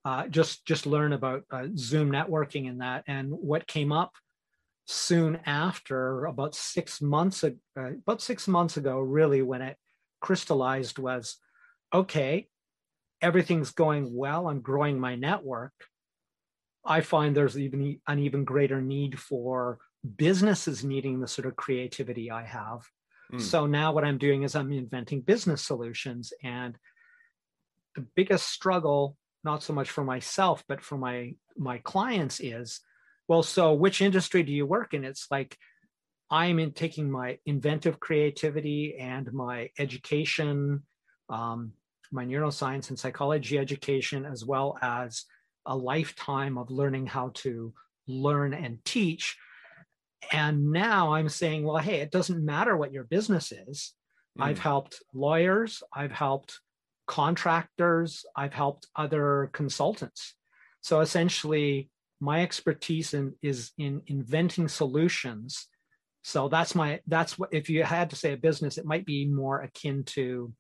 uh, 0.04 0.26
just 0.28 0.66
just 0.66 0.86
learn 0.86 1.12
about 1.12 1.44
uh, 1.50 1.66
Zoom 1.76 2.10
networking 2.10 2.68
and 2.68 2.80
that, 2.80 3.04
and 3.06 3.30
what 3.30 3.66
came 3.66 3.92
up 3.92 4.12
soon 4.86 5.40
after, 5.46 6.26
about 6.26 6.54
six 6.54 7.00
months 7.00 7.42
ago, 7.42 7.56
uh, 7.78 7.92
about 7.92 8.20
six 8.20 8.46
months 8.46 8.76
ago, 8.76 8.98
really 9.00 9.42
when 9.42 9.62
it 9.62 9.76
crystallized 10.20 10.98
was, 10.98 11.36
okay, 11.92 12.48
everything's 13.22 13.70
going 13.70 14.14
well. 14.14 14.48
I'm 14.48 14.60
growing 14.60 15.00
my 15.00 15.14
network. 15.14 15.72
I 16.84 17.00
find 17.00 17.34
there's 17.34 17.58
even 17.58 17.98
an 18.06 18.18
even 18.18 18.44
greater 18.44 18.82
need 18.82 19.18
for 19.18 19.78
businesses 20.16 20.84
needing 20.84 21.20
the 21.20 21.28
sort 21.28 21.46
of 21.46 21.56
creativity 21.56 22.30
I 22.30 22.44
have. 22.44 22.82
Mm. 23.34 23.40
So 23.40 23.66
now 23.66 23.92
what 23.92 24.04
I'm 24.04 24.18
doing 24.18 24.42
is 24.42 24.54
I'm 24.54 24.72
inventing 24.72 25.22
business 25.22 25.62
solutions. 25.62 26.32
And 26.42 26.76
the 27.94 28.06
biggest 28.14 28.48
struggle, 28.48 29.16
not 29.42 29.62
so 29.62 29.72
much 29.72 29.90
for 29.90 30.04
myself, 30.04 30.64
but 30.68 30.82
for 30.82 30.98
my 30.98 31.34
my 31.56 31.78
clients 31.78 32.40
is, 32.40 32.80
well, 33.28 33.42
so 33.42 33.72
which 33.74 34.02
industry 34.02 34.42
do 34.42 34.52
you 34.52 34.66
work 34.66 34.94
in? 34.94 35.04
It's 35.04 35.28
like 35.30 35.56
I'm 36.30 36.58
in 36.58 36.72
taking 36.72 37.10
my 37.10 37.38
inventive 37.46 38.00
creativity 38.00 38.96
and 38.98 39.32
my 39.32 39.70
education, 39.78 40.82
um, 41.28 41.72
my 42.10 42.24
neuroscience 42.24 42.88
and 42.88 42.98
psychology 42.98 43.58
education, 43.58 44.24
as 44.24 44.44
well 44.44 44.76
as 44.82 45.24
a 45.66 45.76
lifetime 45.76 46.58
of 46.58 46.70
learning 46.70 47.06
how 47.06 47.30
to 47.34 47.72
learn 48.06 48.52
and 48.52 48.84
teach. 48.84 49.36
And 50.32 50.70
now 50.72 51.14
I'm 51.14 51.28
saying, 51.28 51.64
well, 51.64 51.78
hey, 51.78 52.00
it 52.00 52.10
doesn't 52.10 52.44
matter 52.44 52.76
what 52.76 52.92
your 52.92 53.04
business 53.04 53.52
is. 53.52 53.94
Mm. 54.38 54.44
I've 54.44 54.58
helped 54.58 55.02
lawyers, 55.12 55.82
I've 55.92 56.12
helped 56.12 56.60
contractors, 57.06 58.24
I've 58.36 58.52
helped 58.52 58.88
other 58.96 59.50
consultants. 59.52 60.34
So 60.80 61.00
essentially, 61.00 61.90
my 62.20 62.42
expertise 62.42 63.14
in, 63.14 63.34
is 63.42 63.72
in 63.78 64.02
inventing 64.06 64.68
solutions. 64.68 65.68
So 66.22 66.48
that's 66.48 66.74
my 66.74 67.00
that's 67.06 67.38
what 67.38 67.52
if 67.52 67.68
you 67.68 67.82
had 67.82 68.10
to 68.10 68.16
say 68.16 68.32
a 68.32 68.36
business, 68.36 68.78
it 68.78 68.86
might 68.86 69.04
be 69.04 69.26
more 69.26 69.60
akin 69.60 70.04
to 70.04 70.52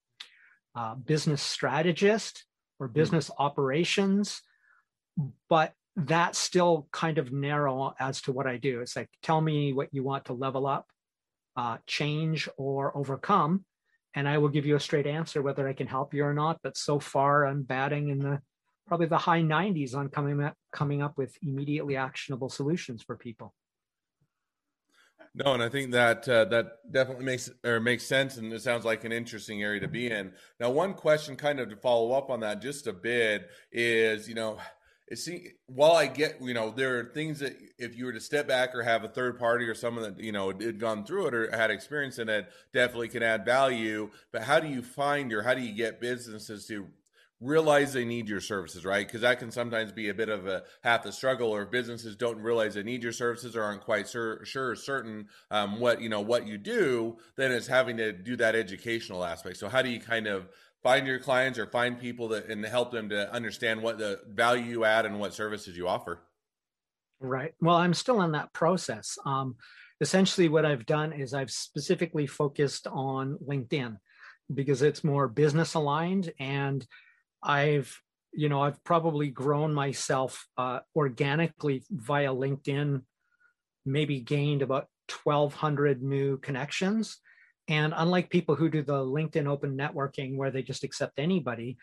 uh, 0.76 0.94
business 0.96 1.40
strategist 1.40 2.44
or 2.78 2.88
hmm. 2.88 2.94
business 2.94 3.30
mm. 3.30 3.34
operations 3.38 4.42
but 5.48 5.72
that's 5.96 6.38
still 6.38 6.88
kind 6.92 7.18
of 7.18 7.32
narrow 7.32 7.94
as 8.00 8.20
to 8.22 8.32
what 8.32 8.46
I 8.46 8.56
do. 8.56 8.80
It's 8.80 8.96
like, 8.96 9.10
tell 9.22 9.40
me 9.40 9.72
what 9.72 9.88
you 9.92 10.02
want 10.02 10.26
to 10.26 10.32
level 10.32 10.66
up, 10.66 10.86
uh, 11.56 11.78
change, 11.86 12.48
or 12.56 12.96
overcome, 12.96 13.64
and 14.14 14.28
I 14.28 14.38
will 14.38 14.48
give 14.48 14.66
you 14.66 14.76
a 14.76 14.80
straight 14.80 15.06
answer 15.06 15.42
whether 15.42 15.68
I 15.68 15.72
can 15.72 15.86
help 15.86 16.14
you 16.14 16.24
or 16.24 16.34
not. 16.34 16.58
But 16.62 16.76
so 16.76 16.98
far, 16.98 17.46
I'm 17.46 17.62
batting 17.62 18.08
in 18.08 18.18
the 18.18 18.40
probably 18.86 19.06
the 19.06 19.18
high 19.18 19.40
90s 19.40 19.94
on 19.94 20.08
coming 20.08 20.42
up, 20.42 20.54
coming 20.72 21.00
up 21.00 21.16
with 21.16 21.36
immediately 21.42 21.96
actionable 21.96 22.48
solutions 22.48 23.02
for 23.02 23.16
people. 23.16 23.54
No, 25.36 25.54
and 25.54 25.62
I 25.62 25.68
think 25.68 25.90
that 25.92 26.28
uh, 26.28 26.44
that 26.46 26.92
definitely 26.92 27.24
makes 27.24 27.50
or 27.64 27.80
makes 27.80 28.04
sense, 28.04 28.36
and 28.36 28.52
it 28.52 28.62
sounds 28.62 28.84
like 28.84 29.04
an 29.04 29.10
interesting 29.10 29.62
area 29.62 29.80
to 29.80 29.88
be 29.88 30.08
in. 30.08 30.32
Now, 30.60 30.70
one 30.70 30.94
question, 30.94 31.34
kind 31.34 31.58
of 31.58 31.70
to 31.70 31.76
follow 31.76 32.12
up 32.12 32.30
on 32.30 32.40
that 32.40 32.62
just 32.62 32.86
a 32.86 32.92
bit, 32.92 33.48
is 33.72 34.28
you 34.28 34.36
know 34.36 34.58
it 35.08 35.18
see 35.18 35.48
while 35.66 35.92
I 35.92 36.06
get 36.06 36.40
you 36.40 36.54
know 36.54 36.70
there 36.70 36.98
are 36.98 37.04
things 37.04 37.40
that 37.40 37.56
if 37.78 37.96
you 37.96 38.06
were 38.06 38.12
to 38.12 38.20
step 38.20 38.48
back 38.48 38.74
or 38.74 38.82
have 38.82 39.04
a 39.04 39.08
third 39.08 39.38
party 39.38 39.66
or 39.66 39.74
someone 39.74 40.04
that 40.04 40.22
you 40.22 40.32
know 40.32 40.48
had 40.48 40.80
gone 40.80 41.04
through 41.04 41.26
it 41.26 41.34
or 41.34 41.56
had 41.56 41.70
experience 41.70 42.18
in 42.18 42.28
it 42.28 42.48
definitely 42.72 43.08
can 43.08 43.22
add 43.22 43.44
value. 43.44 44.10
But 44.32 44.44
how 44.44 44.60
do 44.60 44.68
you 44.68 44.82
find 44.82 45.32
or 45.32 45.42
how 45.42 45.54
do 45.54 45.60
you 45.60 45.74
get 45.74 46.00
businesses 46.00 46.66
to 46.68 46.86
realize 47.40 47.92
they 47.92 48.04
need 48.04 48.28
your 48.28 48.40
services, 48.40 48.84
right? 48.84 49.06
Because 49.06 49.20
that 49.20 49.38
can 49.38 49.50
sometimes 49.50 49.92
be 49.92 50.08
a 50.08 50.14
bit 50.14 50.28
of 50.28 50.46
a 50.46 50.62
half 50.82 51.02
the 51.02 51.12
struggle, 51.12 51.50
or 51.50 51.66
businesses 51.66 52.16
don't 52.16 52.38
realize 52.38 52.74
they 52.74 52.82
need 52.82 53.02
your 53.02 53.12
services 53.12 53.54
or 53.54 53.62
aren't 53.62 53.82
quite 53.82 54.08
sure, 54.08 54.44
sure 54.44 54.74
certain 54.74 55.28
um, 55.50 55.78
what 55.78 56.00
you 56.00 56.08
know 56.08 56.20
what 56.20 56.46
you 56.46 56.56
do. 56.56 57.18
Then 57.36 57.52
it's 57.52 57.66
having 57.66 57.96
to 57.98 58.12
do 58.12 58.36
that 58.36 58.54
educational 58.54 59.24
aspect. 59.24 59.58
So 59.58 59.68
how 59.68 59.82
do 59.82 59.90
you 59.90 60.00
kind 60.00 60.26
of 60.26 60.48
find 60.84 61.06
your 61.06 61.18
clients 61.18 61.58
or 61.58 61.66
find 61.66 61.98
people 61.98 62.28
that 62.28 62.48
and 62.48 62.64
help 62.64 62.92
them 62.92 63.08
to 63.08 63.32
understand 63.32 63.82
what 63.82 63.98
the 63.98 64.20
value 64.28 64.64
you 64.64 64.84
add 64.84 65.06
and 65.06 65.18
what 65.18 65.34
services 65.34 65.76
you 65.76 65.88
offer. 65.88 66.20
Right. 67.18 67.54
Well 67.60 67.76
i'm 67.76 67.94
still 67.94 68.22
in 68.22 68.32
that 68.32 68.52
process. 68.52 69.18
Um, 69.26 69.56
essentially 70.00 70.48
what 70.48 70.66
i've 70.66 70.86
done 70.86 71.12
is 71.12 71.34
i've 71.34 71.50
specifically 71.50 72.26
focused 72.26 72.86
on 72.86 73.38
linkedin 73.46 73.96
because 74.52 74.82
it's 74.82 75.04
more 75.04 75.28
business 75.28 75.74
aligned 75.74 76.32
and 76.38 76.86
i've 77.42 77.96
you 78.32 78.48
know 78.48 78.60
i've 78.60 78.82
probably 78.84 79.30
grown 79.30 79.72
myself 79.72 80.46
uh, 80.58 80.80
organically 80.96 81.82
via 81.90 82.28
linkedin 82.28 83.02
maybe 83.86 84.20
gained 84.20 84.62
about 84.62 84.88
1200 85.22 86.02
new 86.02 86.38
connections 86.38 87.18
and 87.68 87.94
unlike 87.96 88.30
people 88.30 88.54
who 88.54 88.68
do 88.68 88.82
the 88.82 88.92
LinkedIn 88.92 89.46
open 89.46 89.76
networking 89.76 90.36
where 90.36 90.50
they 90.50 90.62
just 90.62 90.84
accept 90.84 91.18
anybody, 91.18 91.78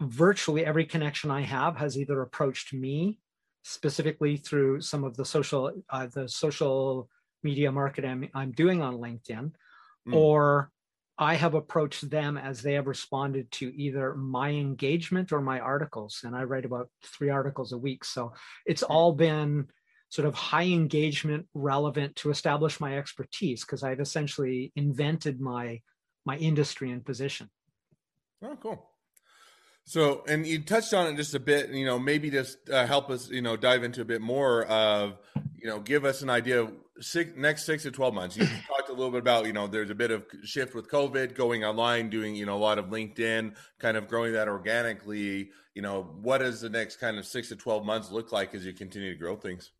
virtually 0.00 0.64
every 0.64 0.84
connection 0.84 1.30
I 1.30 1.42
have 1.42 1.76
has 1.76 1.98
either 1.98 2.20
approached 2.22 2.72
me 2.72 3.18
specifically 3.64 4.36
through 4.36 4.80
some 4.80 5.04
of 5.04 5.16
the 5.16 5.24
social 5.24 5.72
uh, 5.90 6.06
the 6.06 6.28
social 6.28 7.08
media 7.42 7.70
marketing 7.72 8.28
I'm, 8.34 8.52
doing 8.52 8.82
on 8.82 8.98
LinkedIn, 8.98 9.52
mm. 10.08 10.14
or 10.14 10.70
I 11.18 11.34
have 11.34 11.54
approached 11.54 12.08
them 12.08 12.36
as 12.36 12.62
they 12.62 12.74
have 12.74 12.86
responded 12.86 13.50
to 13.52 13.76
either 13.76 14.14
my 14.14 14.50
engagement 14.50 15.32
or 15.32 15.40
my 15.40 15.60
articles. 15.60 16.22
And 16.24 16.34
I 16.34 16.44
write 16.44 16.64
about 16.64 16.88
three 17.04 17.30
articles 17.30 17.72
a 17.72 17.78
week. 17.78 18.04
So 18.04 18.32
it's 18.66 18.82
hmm. 18.82 18.92
all 18.92 19.12
been 19.12 19.68
sort 20.12 20.28
of 20.28 20.34
high 20.34 20.66
engagement 20.66 21.46
relevant 21.54 22.14
to 22.16 22.28
establish 22.28 22.78
my 22.80 22.98
expertise 22.98 23.64
because 23.64 23.82
I've 23.82 23.98
essentially 23.98 24.70
invented 24.76 25.40
my 25.40 25.80
my 26.26 26.36
industry 26.36 26.90
and 26.90 27.02
position. 27.02 27.48
Oh, 28.44 28.56
cool. 28.62 28.86
So, 29.84 30.22
and 30.28 30.46
you 30.46 30.62
touched 30.62 30.92
on 30.92 31.06
it 31.06 31.16
just 31.16 31.34
a 31.34 31.40
bit, 31.40 31.70
you 31.70 31.86
know, 31.86 31.98
maybe 31.98 32.30
just 32.30 32.68
uh, 32.70 32.86
help 32.86 33.08
us, 33.10 33.30
you 33.30 33.40
know, 33.40 33.56
dive 33.56 33.84
into 33.84 34.02
a 34.02 34.04
bit 34.04 34.20
more 34.20 34.64
of, 34.66 35.16
you 35.56 35.66
know, 35.66 35.80
give 35.80 36.04
us 36.04 36.20
an 36.20 36.30
idea 36.30 36.60
of 36.60 36.72
six, 37.00 37.32
next 37.36 37.64
six 37.64 37.82
to 37.84 37.90
12 37.90 38.14
months. 38.14 38.36
You 38.36 38.46
talked 38.68 38.90
a 38.90 38.92
little 38.92 39.10
bit 39.10 39.20
about, 39.20 39.46
you 39.46 39.52
know, 39.52 39.66
there's 39.66 39.90
a 39.90 39.94
bit 39.94 40.12
of 40.12 40.24
shift 40.44 40.74
with 40.74 40.88
COVID 40.88 41.34
going 41.34 41.64
online, 41.64 42.10
doing, 42.10 42.36
you 42.36 42.46
know, 42.46 42.54
a 42.54 42.62
lot 42.62 42.78
of 42.78 42.86
LinkedIn, 42.86 43.56
kind 43.80 43.96
of 43.96 44.06
growing 44.06 44.34
that 44.34 44.46
organically. 44.46 45.50
You 45.74 45.82
know, 45.82 46.02
what 46.20 46.38
does 46.38 46.60
the 46.60 46.70
next 46.70 46.96
kind 46.96 47.18
of 47.18 47.26
six 47.26 47.48
to 47.48 47.56
12 47.56 47.84
months 47.84 48.12
look 48.12 48.30
like 48.30 48.54
as 48.54 48.64
you 48.64 48.72
continue 48.74 49.12
to 49.12 49.18
grow 49.18 49.34
things? 49.34 49.72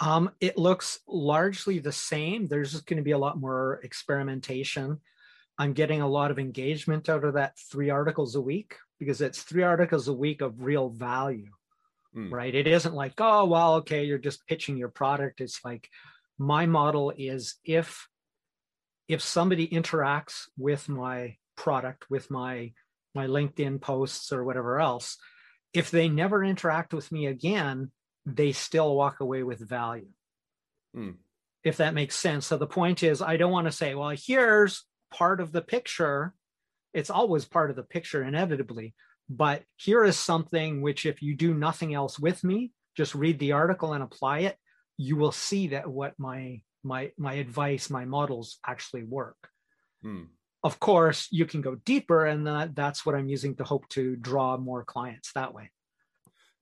Um, 0.00 0.30
it 0.40 0.56
looks 0.56 1.00
largely 1.06 1.78
the 1.78 1.92
same. 1.92 2.46
There's 2.46 2.72
just 2.72 2.86
going 2.86 2.96
to 2.96 3.02
be 3.02 3.10
a 3.10 3.18
lot 3.18 3.38
more 3.38 3.80
experimentation. 3.84 4.98
I'm 5.58 5.74
getting 5.74 6.00
a 6.00 6.08
lot 6.08 6.30
of 6.30 6.38
engagement 6.38 7.10
out 7.10 7.22
of 7.22 7.34
that 7.34 7.58
three 7.58 7.90
articles 7.90 8.34
a 8.34 8.40
week 8.40 8.76
because 8.98 9.20
it's 9.20 9.42
three 9.42 9.62
articles 9.62 10.08
a 10.08 10.12
week 10.12 10.40
of 10.40 10.62
real 10.62 10.88
value, 10.88 11.50
mm. 12.16 12.32
right? 12.32 12.54
It 12.54 12.66
isn't 12.66 12.94
like, 12.94 13.12
oh, 13.18 13.44
well, 13.44 13.74
okay, 13.76 14.04
you're 14.04 14.16
just 14.16 14.46
pitching 14.46 14.78
your 14.78 14.88
product. 14.88 15.42
It's 15.42 15.62
like 15.62 15.90
my 16.38 16.64
model 16.64 17.12
is 17.16 17.56
if 17.64 18.08
if 19.06 19.20
somebody 19.20 19.66
interacts 19.68 20.44
with 20.56 20.88
my 20.88 21.36
product, 21.56 22.08
with 22.08 22.30
my 22.30 22.72
my 23.14 23.26
LinkedIn 23.26 23.82
posts 23.82 24.32
or 24.32 24.44
whatever 24.44 24.80
else, 24.80 25.18
if 25.74 25.90
they 25.90 26.08
never 26.08 26.42
interact 26.42 26.94
with 26.94 27.12
me 27.12 27.26
again, 27.26 27.90
they 28.26 28.52
still 28.52 28.94
walk 28.94 29.20
away 29.20 29.42
with 29.42 29.60
value. 29.60 30.08
Hmm. 30.94 31.12
If 31.62 31.78
that 31.78 31.94
makes 31.94 32.16
sense. 32.16 32.46
So 32.46 32.56
the 32.56 32.66
point 32.66 33.02
is, 33.02 33.20
I 33.20 33.36
don't 33.36 33.52
want 33.52 33.66
to 33.66 33.72
say, 33.72 33.94
well, 33.94 34.14
here's 34.16 34.84
part 35.12 35.40
of 35.40 35.52
the 35.52 35.62
picture. 35.62 36.34
It's 36.94 37.10
always 37.10 37.44
part 37.44 37.70
of 37.70 37.76
the 37.76 37.82
picture, 37.82 38.22
inevitably, 38.22 38.94
But 39.28 39.62
here 39.76 40.02
is 40.04 40.18
something 40.18 40.82
which, 40.82 41.06
if 41.06 41.22
you 41.22 41.36
do 41.36 41.54
nothing 41.54 41.94
else 41.94 42.18
with 42.18 42.42
me, 42.42 42.72
just 42.96 43.14
read 43.14 43.38
the 43.38 43.52
article 43.52 43.92
and 43.92 44.02
apply 44.02 44.40
it, 44.40 44.56
you 44.96 45.16
will 45.16 45.32
see 45.32 45.68
that 45.68 45.88
what 45.88 46.14
my 46.18 46.62
my 46.82 47.12
my 47.16 47.34
advice, 47.34 47.88
my 47.90 48.04
models 48.04 48.58
actually 48.66 49.04
work. 49.04 49.36
Hmm. 50.02 50.24
Of 50.64 50.80
course, 50.80 51.28
you 51.30 51.46
can 51.46 51.62
go 51.62 51.76
deeper, 51.76 52.26
and 52.26 52.46
that, 52.46 52.74
that's 52.74 53.06
what 53.06 53.14
I'm 53.14 53.28
using 53.28 53.54
to 53.56 53.64
hope 53.64 53.88
to 53.90 54.16
draw 54.16 54.56
more 54.56 54.84
clients 54.84 55.32
that 55.34 55.54
way. 55.54 55.70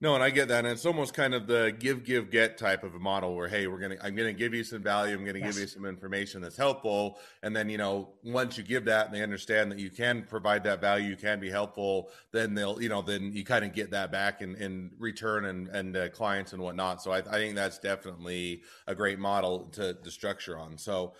No, 0.01 0.15
and 0.15 0.23
I 0.23 0.31
get 0.31 0.47
that. 0.49 0.65
And 0.65 0.69
it's 0.69 0.87
almost 0.87 1.13
kind 1.13 1.35
of 1.35 1.49
the 1.49 1.75
give, 1.77 2.05
give, 2.05 2.31
get 2.31 2.57
type 2.57 2.85
of 2.85 2.95
a 2.95 3.01
model 3.01 3.35
where, 3.35 3.49
hey, 3.49 3.67
we're 3.67 3.81
gonna 3.81 3.97
I'm 4.01 4.15
gonna 4.15 4.33
give 4.33 4.55
you 4.55 4.63
some 4.63 4.81
value, 4.81 5.17
I'm 5.17 5.25
gonna 5.25 5.41
yes. 5.41 5.55
give 5.55 5.63
you 5.63 5.67
some 5.67 5.85
information 5.85 6.41
that's 6.41 6.57
helpful. 6.57 7.19
And 7.43 7.55
then, 7.55 7.69
you 7.69 7.79
know, 7.79 8.11
once 8.23 8.57
you 8.57 8.63
give 8.63 8.85
that 8.85 9.07
and 9.07 9.15
they 9.15 9.23
understand 9.23 9.73
that 9.73 9.81
you 9.81 9.91
can 9.91 10.23
provide 10.23 10.63
that 10.65 10.81
value, 10.81 11.09
you 11.09 11.17
can 11.17 11.41
be 11.41 11.51
helpful, 11.51 12.11
then 12.31 12.55
they'll, 12.55 12.81
you 12.81 12.89
know, 12.89 13.03
then 13.03 13.33
you 13.33 13.45
kind 13.45 13.65
of 13.65 13.75
get 13.75 13.91
that 13.91 14.13
back 14.13 14.41
in, 14.41 14.55
in 14.57 14.93
return 14.99 15.47
and 15.47 15.67
and 15.69 15.97
uh, 15.97 16.09
clients 16.11 16.53
and 16.53 16.63
whatnot. 16.63 17.03
So 17.03 17.11
I, 17.11 17.19
I 17.19 17.39
think 17.39 17.57
that's 17.57 17.79
definitely 17.79 18.63
a 18.87 18.95
great 18.95 19.19
model 19.19 19.65
to, 19.73 19.95
to 19.95 20.11
structure 20.13 20.57
on. 20.57 20.79
So 20.79 21.15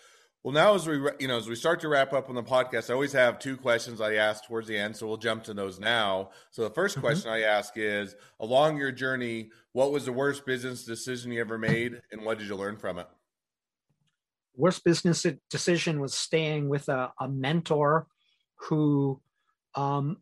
well, 0.45 0.55
now 0.55 0.75
as 0.75 0.87
we 0.87 1.01
you 1.19 1.27
know 1.27 1.37
as 1.37 1.49
we 1.49 1.57
start 1.57 1.81
to 1.81 1.89
wrap 1.89 2.13
up 2.13 2.29
on 2.29 2.35
the 2.35 2.43
podcast, 2.43 2.91
I 2.91 2.95
always 2.95 3.13
have 3.13 3.39
two 3.39 3.57
questions 3.57 4.01
I 4.01 4.15
ask 4.15 4.45
towards 4.45 4.69
the 4.69 4.79
end, 4.79 4.97
so 4.97 5.07
we'll 5.07 5.17
jump 5.17 5.43
to 5.45 5.55
those 5.55 5.81
now. 5.81 6.31
So 6.51 6.63
the 6.63 6.71
1st 6.71 6.91
mm-hmm. 6.91 7.01
question 7.01 7.31
I 7.31 7.43
ask 7.43 7.73
is: 7.77 8.15
Along 8.39 8.77
your 8.77 8.93
journey, 8.93 9.51
what 9.73 9.91
was 9.91 10.05
the 10.05 10.13
worst 10.13 10.47
business 10.47 10.85
decision 10.85 11.33
you 11.33 11.41
ever 11.41 11.59
made, 11.59 12.01
and 12.13 12.25
what 12.25 12.39
did 12.39 12.47
you 12.47 12.55
learn 12.55 12.77
from 12.77 12.99
it? 13.01 13.09
Worst 14.57 14.85
business 14.85 15.27
decision 15.51 16.01
was 16.01 16.15
staying 16.15 16.69
with 16.69 16.89
a, 16.89 17.13
a 17.21 17.29
mentor 17.29 18.07
who 18.57 19.21
um, 19.75 20.19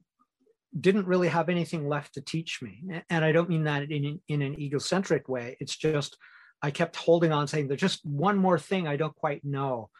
didn't 0.78 1.06
really 1.06 1.28
have 1.28 1.48
anything 1.48 1.88
left 1.88 2.14
to 2.14 2.22
teach 2.22 2.62
me, 2.62 2.82
and 3.10 3.22
I 3.22 3.32
don't 3.32 3.50
mean 3.50 3.64
that 3.64 3.90
in 3.90 4.18
in 4.28 4.40
an 4.40 4.58
egocentric 4.58 5.28
way. 5.28 5.58
It's 5.60 5.76
just 5.76 6.16
I 6.62 6.70
kept 6.70 6.96
holding 6.96 7.32
on, 7.32 7.48
saying 7.48 7.68
there's 7.68 7.80
just 7.80 8.04
one 8.04 8.38
more 8.38 8.58
thing 8.58 8.86
I 8.88 8.96
don't 8.96 9.14
quite 9.14 9.44
know 9.44 9.90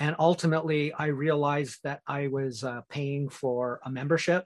and 0.00 0.16
ultimately 0.18 0.92
i 0.94 1.06
realized 1.06 1.78
that 1.84 2.00
i 2.06 2.26
was 2.26 2.64
uh, 2.64 2.80
paying 2.88 3.28
for 3.28 3.80
a 3.84 3.90
membership 3.90 4.44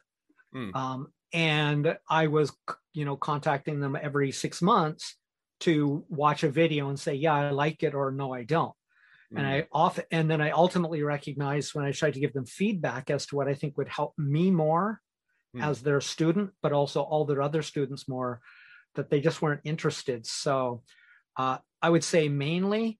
mm. 0.55 0.75
um, 0.75 1.09
and 1.33 1.97
i 2.11 2.27
was 2.27 2.53
you 2.93 3.05
know 3.05 3.17
contacting 3.17 3.81
them 3.81 3.97
every 4.01 4.31
six 4.31 4.61
months 4.61 5.17
to 5.61 6.05
watch 6.09 6.43
a 6.43 6.51
video 6.51 6.89
and 6.89 6.99
say 6.99 7.15
yeah 7.15 7.35
i 7.35 7.51
like 7.51 7.83
it 7.83 7.95
or 7.95 8.11
no 8.11 8.35
i 8.35 8.43
don't 8.43 8.75
mm. 9.33 9.39
and 9.39 9.47
i 9.47 9.61
hmm. 9.61 9.67
often 9.73 10.05
and 10.11 10.31
then 10.31 10.41
i 10.41 10.51
ultimately 10.51 11.03
recognized 11.03 11.75
when 11.75 11.85
i 11.85 11.93
tried 11.93 12.15
to 12.15 12.21
give 12.21 12.33
them 12.33 12.45
feedback 12.45 13.09
as 13.09 13.25
to 13.25 13.37
what 13.37 13.49
i 13.49 13.55
think 13.55 13.79
would 13.79 13.89
help 13.89 14.13
me 14.19 14.51
more 14.51 15.01
mm. 15.57 15.63
as 15.63 15.81
their 15.81 16.01
student 16.01 16.51
but 16.63 16.73
also 16.73 17.01
all 17.01 17.25
their 17.25 17.41
other 17.41 17.63
students 17.63 18.09
more 18.09 18.41
that 18.97 19.11
they 19.11 19.21
just 19.21 19.41
weren't 19.41 19.61
interested 19.65 20.27
so 20.27 20.83
uh, 21.37 21.59
i 21.83 21.89
would 21.89 22.05
say 22.05 22.29
mainly 22.29 22.99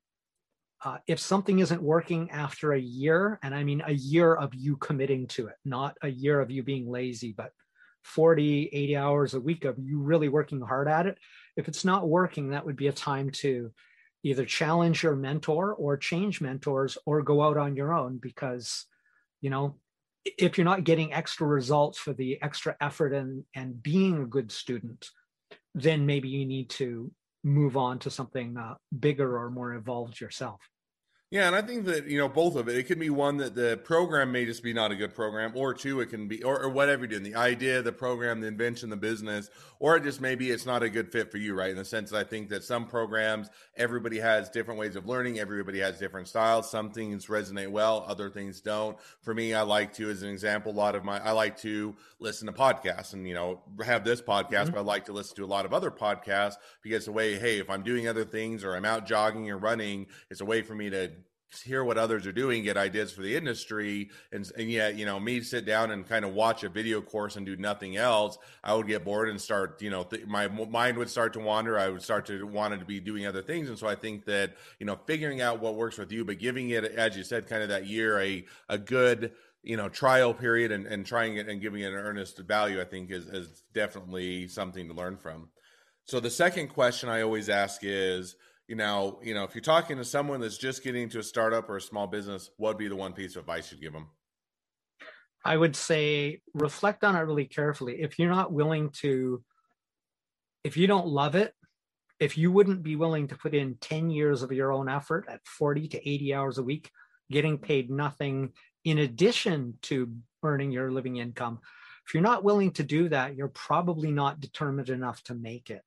uh, 0.85 0.99
if 1.07 1.19
something 1.19 1.61
isn't 1.61 1.83
working 1.83 2.31
after 2.31 2.73
a 2.73 2.81
year, 2.81 3.39
and 3.43 3.55
I 3.55 3.65
mean 3.65 3.83
a 3.87 3.93
year 3.93 4.35
of 4.35 4.55
you 4.55 4.77
committing 4.77 5.27
to 5.29 5.47
it, 5.47 5.55
not 5.65 5.97
a 6.03 6.09
year 6.09 6.41
of 6.41 6.51
you 6.51 6.63
being 6.63 6.91
lazy, 6.91 7.33
but 7.33 7.53
40, 8.03 8.69
80 8.71 8.97
hours 8.97 9.35
a 9.35 9.41
week 9.41 9.65
of 9.65 9.79
you 9.79 9.99
really 9.99 10.29
working 10.29 10.61
hard 10.61 10.89
at 10.89 11.07
it. 11.07 11.17
If 11.57 11.69
it's 11.69 11.87
not 11.87 12.07
working, 12.07 12.51
that 12.51 12.67
would 12.67 12.77
be 12.77 12.89
a 12.89 12.93
time 12.93 13.31
to 13.31 13.73
either 14.23 14.45
challenge 14.45 15.03
your 15.03 15.17
mentor 15.17 15.73
or 15.73 15.97
change 15.97 16.43
mentors 16.43 16.99
or 17.07 17.23
go 17.23 17.43
out 17.43 17.57
on 17.57 17.77
your 17.77 17.95
own 17.95 18.19
because, 18.19 18.85
you 19.41 19.49
know, 19.49 19.77
if 20.25 20.59
you're 20.59 20.65
not 20.67 20.85
getting 20.85 21.15
extra 21.15 21.47
results 21.47 21.99
for 21.99 22.13
the 22.13 22.41
extra 22.43 22.77
effort 22.81 23.15
and, 23.15 23.45
and 23.55 23.83
being 23.83 24.23
a 24.23 24.27
good 24.27 24.53
student, 24.53 25.09
then 25.75 26.05
maybe 26.05 26.29
you 26.29 26.45
need 26.45 26.69
to 26.71 27.11
move 27.45 27.77
on 27.77 27.99
to 28.01 28.11
something 28.11 28.57
uh, 28.57 28.75
bigger 28.99 29.39
or 29.39 29.51
more 29.51 29.75
evolved 29.75 30.21
yourself. 30.21 30.61
Yeah, 31.35 31.49
and 31.49 31.57
I 31.57 31.63
think 31.63 31.85
that 31.87 32.07
you 32.07 32.17
know 32.17 32.29
both 32.29 32.55
of 32.55 32.69
it. 32.69 32.77
It 32.77 32.85
can 32.85 33.01
be 33.01 33.11
one 33.11 33.39
that 33.39 33.57
the 33.57 33.77
program 33.83 34.31
may 34.31 34.45
just 34.45 34.63
be 34.63 34.73
not 34.73 34.93
a 34.93 34.95
good 34.95 35.17
program, 35.17 35.51
or 35.57 35.75
two, 35.75 36.01
it 36.01 36.07
can 36.07 36.29
be 36.29 36.45
or, 36.45 36.63
or 36.63 36.69
whatever 36.69 37.01
you're 37.01 37.09
doing, 37.09 37.25
the 37.25 37.35
idea, 37.35 37.83
the 37.83 37.91
program, 37.91 38.41
the 38.41 38.47
invention, 38.47 38.89
the 38.89 38.97
business, 38.97 39.51
or 39.81 39.97
it 39.97 40.05
just 40.05 40.21
maybe 40.21 40.53
it's 40.53 40.65
not 40.65 40.85
a 40.85 40.89
good 40.89 41.11
fit 41.11 41.33
for 41.33 41.39
you, 41.39 41.55
right? 41.55 41.73
In 41.73 41.77
the 41.77 41.85
sense 41.85 42.11
that 42.11 42.19
I 42.19 42.23
think 42.23 42.51
that 42.51 42.63
some 42.63 42.87
programs, 42.87 43.51
everybody 43.77 44.21
has 44.21 44.49
different 44.49 44.79
ways 44.79 44.95
of 44.95 45.09
learning, 45.09 45.41
everybody 45.41 45.81
has 45.81 45.99
different 45.99 46.29
styles. 46.29 46.71
Some 46.71 46.93
things 46.93 47.27
resonate 47.27 47.69
well, 47.69 48.05
other 48.07 48.31
things 48.31 48.61
don't. 48.61 48.97
For 49.21 49.35
me, 49.35 49.55
I 49.55 49.63
like 49.63 49.93
to, 49.95 50.11
as 50.11 50.23
an 50.23 50.29
example, 50.29 50.71
a 50.71 50.79
lot 50.79 50.95
of 50.95 51.03
my 51.03 51.19
I 51.19 51.33
like 51.33 51.57
to 51.63 51.97
listen 52.21 52.47
to 52.47 52.53
podcasts 52.53 53.13
and 53.13 53.27
you 53.27 53.35
know 53.35 53.61
have 53.85 54.05
this 54.05 54.23
podcast, 54.23 54.67
mm-hmm. 54.67 54.75
but 54.75 54.79
I 54.79 54.83
like 54.83 55.07
to 55.07 55.13
listen 55.13 55.35
to 55.35 55.45
a 55.45 55.47
lot 55.47 55.67
of 55.67 55.75
other 55.75 55.91
podcasts 55.91 56.59
because 56.81 57.07
the 57.07 57.13
way, 57.13 57.41
hey, 57.41 57.59
if 57.59 57.69
I'm 57.69 57.83
doing 57.83 58.07
other 58.07 58.25
things 58.25 58.63
or 58.63 58.77
I'm 58.77 58.85
out 58.85 59.05
jogging 59.05 59.51
or 59.51 59.59
running, 59.59 60.07
it's 60.31 60.41
a 60.41 60.45
way 60.45 60.63
for 60.63 60.77
me 60.77 60.91
to 60.91 61.11
hear 61.63 61.85
what 61.85 61.99
others 61.99 62.27
are 62.27 62.33
doing, 62.33 62.63
get 62.63 62.77
ideas 62.77 63.13
for 63.13 63.23
the 63.23 63.37
industry, 63.37 64.11
and 64.33 64.51
and 64.57 64.71
yet 64.71 64.97
you 64.97 65.05
know 65.05 65.21
me 65.21 65.41
sit 65.41 65.65
down 65.65 65.91
and 65.91 66.09
kind 66.09 66.25
of 66.25 66.33
watch 66.35 66.65
a 66.65 66.69
video 66.69 67.01
course 67.01 67.37
and 67.37 67.47
do 67.47 67.57
nothing 67.57 67.97
else, 67.97 68.39
I 68.63 68.75
would 68.75 68.87
get 68.87 69.05
bored 69.05 69.29
and 69.29 69.41
start 69.41 69.81
you 69.83 69.91
know 69.91 70.05
th- 70.05 70.27
my 70.27 70.49
mind 70.49 70.97
would 70.99 71.11
start 71.11 71.33
to 71.35 71.41
wander. 71.41 71.79
I 71.79 71.89
would 71.89 72.03
start 72.03 72.27
to 72.27 72.45
want 72.45 72.79
to 72.79 72.85
be 72.85 73.01
doing 73.01 73.27
other 73.27 73.43
things, 73.43 73.69
and 73.69 73.79
so 73.79 73.87
I 73.87 73.95
think 73.95 74.25
that 74.27 74.57
you 74.79 74.87
know 74.87 74.99
figuring 75.07 75.41
out 75.41 75.61
what 75.61 75.77
works 75.77 75.99
with 75.99 76.13
you, 76.13 76.25
but 76.25 76.39
giving 76.39 76.71
it 76.71 76.85
as 76.85 77.17
you 77.17 77.25
said, 77.25 77.47
kind 77.47 77.63
of 77.63 77.69
that 77.69 77.87
year 77.87 78.19
a 78.21 78.45
a 78.69 78.79
good 78.79 79.33
you 79.63 79.77
know 79.77 79.89
trial 79.89 80.35
period 80.35 80.73
and, 80.73 80.87
and 80.87 81.07
trying 81.07 81.37
it 81.37 81.49
and 81.49 81.61
giving 81.61 81.83
it 81.83 81.89
an 81.89 81.95
earnest 81.95 82.39
value, 82.39 82.81
I 82.81 82.85
think 82.85 83.11
is 83.11 83.27
is 83.27 83.63
definitely 83.73 84.49
something 84.49 84.89
to 84.89 84.95
learn 84.95 85.17
from. 85.17 85.49
So 86.07 86.21
the 86.21 86.31
second 86.31 86.69
question 86.69 87.09
I 87.09 87.23
always 87.23 87.49
ask 87.49 87.81
is 87.83 88.37
you 88.69 88.77
know, 88.77 89.19
you 89.23 89.35
know, 89.35 89.45
if 89.45 89.55
you're 89.55 89.63
talking 89.63 89.97
to 89.99 90.05
someone 90.05 90.41
that's 90.41 90.59
just 90.59 90.83
getting 90.83 91.03
into 91.03 91.19
a 91.19 91.23
startup 91.23 91.69
or 91.69 91.77
a 91.77 91.81
small 91.81 92.07
business, 92.07 92.51
what 92.57 92.71
would 92.71 92.79
be 92.79 92.89
the 92.89 92.97
one 92.97 93.13
piece 93.13 93.37
of 93.37 93.41
advice 93.41 93.71
you'd 93.71 93.81
give 93.81 93.93
them? 93.93 94.09
I 95.45 95.57
would 95.57 95.77
say 95.77 96.41
reflect 96.55 97.05
on 97.05 97.15
it 97.15 97.21
really 97.21 97.45
carefully. 97.45 98.01
If 98.01 98.19
you're 98.19 98.31
not 98.31 98.53
willing 98.53 98.91
to, 99.01 99.43
if 100.65 100.77
you 100.77 100.87
don't 100.87 101.07
love 101.07 101.35
it, 101.35 101.53
if 102.19 102.39
you 102.39 102.51
wouldn't 102.51 102.83
be 102.83 102.97
willing 102.97 103.29
to 103.29 103.37
put 103.37 103.55
in 103.55 103.77
10 103.81 104.09
years 104.09 104.43
of 104.43 104.53
your 104.53 104.73
own 104.73 104.89
effort 104.89 105.27
at 105.29 105.45
40 105.45 105.89
to 105.89 106.09
80 106.09 106.35
hours 106.35 106.59
a 106.59 106.63
week, 106.63 106.91
getting 107.31 107.59
paid 107.59 107.91
nothing 107.91 108.53
in 108.85 108.99
addition 108.99 109.79
to 109.83 110.13
earning 110.43 110.71
your 110.71 110.91
living 110.91 111.17
income, 111.17 111.59
if 112.07 112.15
you're 112.15 112.23
not 112.23 112.45
willing 112.45 112.71
to 112.73 112.83
do 112.83 113.09
that, 113.09 113.35
you're 113.35 113.49
probably 113.49 114.11
not 114.11 114.41
determined 114.41 114.91
enough 114.91 115.23
to 115.25 115.35
make 115.35 115.71
it. 115.71 115.83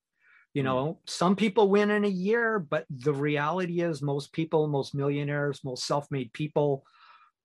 You 0.58 0.64
hmm. 0.64 0.68
know, 0.70 1.00
some 1.06 1.36
people 1.36 1.70
win 1.70 1.92
in 1.92 2.04
a 2.04 2.10
year, 2.10 2.58
but 2.58 2.86
the 2.90 3.14
reality 3.14 3.82
is 3.82 4.02
most 4.02 4.34
people, 4.34 4.68
most 4.68 4.96
millionaires, 4.96 5.64
most 5.64 5.86
self 5.86 6.10
made 6.10 6.34
people 6.34 6.84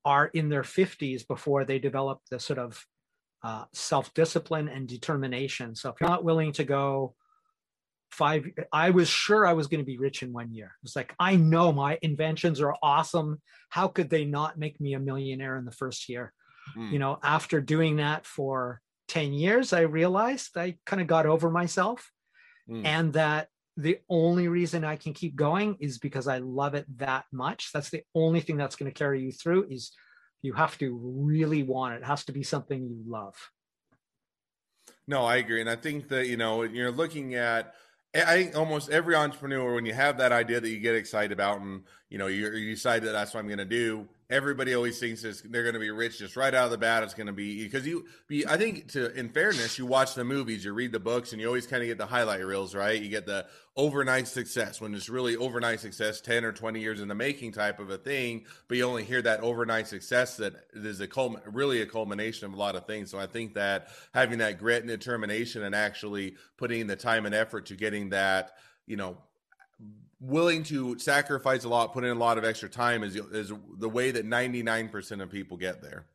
are 0.02 0.28
in 0.28 0.48
their 0.48 0.62
50s 0.62 1.28
before 1.28 1.66
they 1.66 1.78
develop 1.78 2.20
the 2.30 2.40
sort 2.40 2.58
of 2.58 2.86
uh, 3.44 3.64
self 3.74 4.14
discipline 4.14 4.66
and 4.66 4.88
determination. 4.88 5.74
So 5.74 5.90
if 5.90 5.96
you're 6.00 6.08
not 6.08 6.24
willing 6.24 6.52
to 6.52 6.64
go 6.64 7.14
five, 8.10 8.46
I 8.72 8.88
was 8.88 9.10
sure 9.10 9.46
I 9.46 9.52
was 9.52 9.66
going 9.66 9.80
to 9.80 9.92
be 9.92 9.98
rich 9.98 10.22
in 10.22 10.32
one 10.32 10.50
year. 10.50 10.72
It's 10.82 10.96
like, 10.96 11.14
I 11.18 11.36
know 11.36 11.70
my 11.70 11.98
inventions 12.00 12.62
are 12.62 12.74
awesome. 12.82 13.42
How 13.68 13.88
could 13.88 14.08
they 14.08 14.24
not 14.24 14.58
make 14.58 14.80
me 14.80 14.94
a 14.94 14.98
millionaire 14.98 15.58
in 15.58 15.66
the 15.66 15.70
first 15.70 16.08
year? 16.08 16.32
Mm. 16.78 16.92
You 16.92 16.98
know, 16.98 17.18
after 17.22 17.60
doing 17.60 17.96
that 17.96 18.24
for 18.24 18.80
10 19.08 19.34
years, 19.34 19.74
I 19.74 19.80
realized 19.80 20.56
I 20.56 20.76
kind 20.86 21.02
of 21.02 21.08
got 21.08 21.26
over 21.26 21.50
myself 21.50 22.10
mm. 22.68 22.84
and 22.84 23.12
that 23.14 23.48
the 23.76 23.98
only 24.08 24.48
reason 24.48 24.84
I 24.84 24.96
can 24.96 25.14
keep 25.14 25.34
going 25.34 25.76
is 25.80 25.98
because 25.98 26.28
I 26.28 26.38
love 26.38 26.74
it 26.74 26.86
that 26.98 27.24
much. 27.32 27.70
That's 27.72 27.90
the 27.90 28.02
only 28.14 28.40
thing 28.40 28.56
that's 28.56 28.76
going 28.76 28.90
to 28.90 28.98
carry 28.98 29.22
you 29.22 29.32
through 29.32 29.68
is 29.70 29.92
you 30.42 30.52
have 30.54 30.76
to 30.78 30.98
really 31.02 31.62
want 31.62 31.94
it. 31.94 31.98
It 31.98 32.04
has 32.04 32.24
to 32.26 32.32
be 32.32 32.42
something 32.42 32.82
you 32.82 33.02
love. 33.06 33.36
No, 35.06 35.24
I 35.24 35.36
agree. 35.36 35.60
And 35.60 35.70
I 35.70 35.76
think 35.76 36.08
that, 36.08 36.26
you 36.26 36.36
know, 36.36 36.62
you're 36.62 36.92
looking 36.92 37.34
at 37.34 37.74
I 38.14 38.42
think 38.42 38.56
almost 38.56 38.90
every 38.90 39.14
entrepreneur, 39.14 39.74
when 39.74 39.86
you 39.86 39.94
have 39.94 40.18
that 40.18 40.32
idea 40.32 40.60
that 40.60 40.68
you 40.68 40.78
get 40.80 40.94
excited 40.94 41.32
about, 41.32 41.62
and 41.62 41.82
you 42.10 42.18
know 42.18 42.26
you, 42.26 42.52
you 42.52 42.74
decide 42.74 43.04
that 43.04 43.12
that's 43.12 43.32
what 43.32 43.40
I'm 43.40 43.46
going 43.46 43.58
to 43.58 43.64
do, 43.64 44.06
everybody 44.32 44.74
always 44.74 44.98
thinks 44.98 45.22
they're 45.22 45.62
going 45.62 45.74
to 45.74 45.80
be 45.80 45.90
rich 45.90 46.18
just 46.18 46.36
right 46.36 46.54
out 46.54 46.64
of 46.64 46.70
the 46.70 46.78
bat. 46.78 47.02
It's 47.02 47.12
going 47.12 47.26
to 47.26 47.32
be 47.32 47.62
because 47.62 47.86
you 47.86 48.06
be. 48.26 48.46
I 48.46 48.56
think 48.56 48.90
to 48.92 49.12
in 49.12 49.28
fairness, 49.28 49.78
you 49.78 49.84
watch 49.84 50.14
the 50.14 50.24
movies, 50.24 50.64
you 50.64 50.72
read 50.72 50.90
the 50.90 50.98
books, 50.98 51.32
and 51.32 51.40
you 51.40 51.46
always 51.46 51.66
kind 51.66 51.82
of 51.82 51.88
get 51.88 51.98
the 51.98 52.06
highlight 52.06 52.44
reels, 52.44 52.74
right? 52.74 53.00
You 53.00 53.10
get 53.10 53.26
the 53.26 53.46
overnight 53.76 54.26
success 54.28 54.80
when 54.80 54.94
it's 54.94 55.08
really 55.08 55.36
overnight 55.36 55.80
success, 55.80 56.20
ten 56.20 56.44
or 56.44 56.52
twenty 56.52 56.80
years 56.80 57.00
in 57.00 57.08
the 57.08 57.14
making 57.14 57.52
type 57.52 57.78
of 57.78 57.90
a 57.90 57.98
thing. 57.98 58.46
But 58.68 58.78
you 58.78 58.84
only 58.84 59.04
hear 59.04 59.20
that 59.22 59.40
overnight 59.40 59.86
success 59.86 60.38
that 60.38 60.54
is 60.72 61.00
a 61.00 61.06
culmin, 61.06 61.42
really 61.46 61.82
a 61.82 61.86
culmination 61.86 62.46
of 62.46 62.54
a 62.54 62.56
lot 62.56 62.74
of 62.74 62.86
things. 62.86 63.10
So 63.10 63.18
I 63.18 63.26
think 63.26 63.54
that 63.54 63.88
having 64.14 64.38
that 64.38 64.58
grit 64.58 64.80
and 64.80 64.88
determination 64.88 65.62
and 65.62 65.74
actually 65.74 66.36
putting 66.56 66.86
the 66.86 66.96
time 66.96 67.26
and 67.26 67.34
effort 67.34 67.66
to 67.66 67.76
getting 67.76 68.08
that, 68.10 68.52
you 68.86 68.96
know 68.96 69.18
willing 70.22 70.62
to 70.62 70.98
sacrifice 70.98 71.64
a 71.64 71.68
lot, 71.68 71.92
put 71.92 72.04
in 72.04 72.10
a 72.10 72.18
lot 72.18 72.38
of 72.38 72.44
extra 72.44 72.68
time 72.68 73.02
is 73.02 73.16
is 73.16 73.52
the 73.78 73.88
way 73.88 74.12
that 74.12 74.26
99% 74.26 75.22
of 75.22 75.30
people 75.30 75.56
get 75.56 75.82
there. 75.82 76.06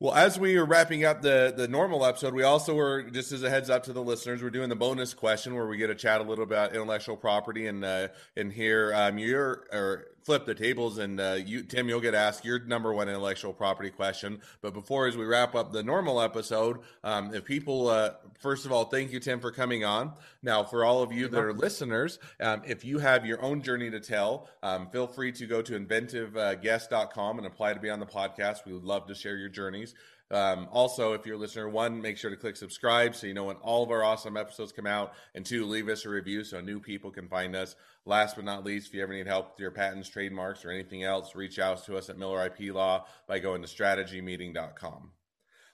Well, 0.00 0.12
as 0.12 0.38
we 0.38 0.56
are 0.56 0.64
wrapping 0.64 1.04
up 1.04 1.22
the 1.22 1.52
the 1.56 1.66
normal 1.66 2.04
episode, 2.04 2.34
we 2.34 2.42
also 2.42 2.74
were 2.74 3.04
just 3.04 3.32
as 3.32 3.42
a 3.42 3.50
heads 3.50 3.70
up 3.70 3.84
to 3.84 3.92
the 3.92 4.02
listeners, 4.02 4.42
we're 4.42 4.50
doing 4.50 4.68
the 4.68 4.76
bonus 4.76 5.14
question 5.14 5.54
where 5.54 5.66
we 5.66 5.78
get 5.78 5.86
to 5.86 5.94
chat 5.94 6.20
a 6.20 6.24
little 6.24 6.44
about 6.44 6.74
intellectual 6.74 7.16
property 7.16 7.66
and 7.66 7.84
uh, 7.84 8.08
and 8.36 8.52
here 8.52 8.92
um, 8.94 9.18
you're 9.18 9.64
or 9.72 10.06
flip 10.24 10.46
the 10.46 10.54
tables 10.54 10.98
and 10.98 11.20
uh, 11.20 11.38
you 11.44 11.62
Tim, 11.62 11.88
you'll 11.88 12.00
get 12.00 12.14
asked 12.14 12.44
your 12.44 12.58
number 12.60 12.92
one 12.92 13.08
intellectual 13.08 13.52
property 13.52 13.90
question. 13.90 14.40
But 14.62 14.74
before, 14.74 15.06
as 15.06 15.16
we 15.16 15.24
wrap 15.24 15.54
up 15.54 15.72
the 15.72 15.82
normal 15.82 16.20
episode, 16.20 16.78
um, 17.04 17.34
if 17.34 17.44
people 17.44 17.88
uh, 17.88 18.14
first 18.38 18.64
of 18.66 18.72
all, 18.72 18.86
thank 18.86 19.12
you 19.12 19.20
Tim 19.20 19.40
for 19.40 19.50
coming 19.50 19.84
on. 19.84 20.12
Now, 20.42 20.64
for 20.64 20.84
all 20.84 21.02
of 21.02 21.12
you 21.12 21.28
that 21.28 21.40
are 21.40 21.52
listeners, 21.52 22.18
um, 22.40 22.62
if 22.66 22.84
you 22.84 22.98
have 22.98 23.26
your 23.26 23.42
own 23.42 23.62
journey 23.62 23.90
to 23.90 24.00
tell, 24.00 24.48
um, 24.62 24.88
feel 24.90 25.06
free 25.06 25.32
to 25.32 25.46
go 25.46 25.62
to 25.62 25.78
inventiveguest.com 25.78 27.38
and 27.38 27.46
apply 27.46 27.74
to 27.74 27.80
be 27.80 27.90
on 27.90 28.00
the 28.00 28.06
podcast. 28.06 28.64
We 28.66 28.72
would 28.72 28.84
love 28.84 29.06
to 29.08 29.14
share 29.14 29.36
your 29.36 29.50
journeys. 29.50 29.94
Um, 30.30 30.68
also, 30.72 31.12
if 31.12 31.26
you're 31.26 31.36
a 31.36 31.38
listener, 31.38 31.68
one, 31.68 32.00
make 32.00 32.16
sure 32.16 32.30
to 32.30 32.36
click 32.36 32.56
subscribe 32.56 33.14
so 33.14 33.26
you 33.26 33.34
know 33.34 33.44
when 33.44 33.56
all 33.56 33.84
of 33.84 33.90
our 33.90 34.02
awesome 34.02 34.36
episodes 34.36 34.72
come 34.72 34.86
out, 34.86 35.12
and 35.34 35.44
two, 35.44 35.66
leave 35.66 35.88
us 35.88 36.04
a 36.06 36.08
review 36.08 36.44
so 36.44 36.60
new 36.60 36.80
people 36.80 37.10
can 37.10 37.28
find 37.28 37.54
us. 37.54 37.76
Last 38.06 38.36
but 38.36 38.44
not 38.44 38.64
least, 38.64 38.88
if 38.88 38.94
you 38.94 39.02
ever 39.02 39.14
need 39.14 39.26
help 39.26 39.52
with 39.52 39.60
your 39.60 39.70
patents, 39.70 40.08
trademarks, 40.08 40.64
or 40.64 40.70
anything 40.70 41.04
else, 41.04 41.34
reach 41.34 41.58
out 41.58 41.84
to 41.86 41.96
us 41.96 42.10
at 42.10 42.18
Miller 42.18 42.44
IP 42.44 42.74
Law 42.74 43.06
by 43.26 43.38
going 43.38 43.62
to 43.62 43.68
strategymeeting.com. 43.68 45.10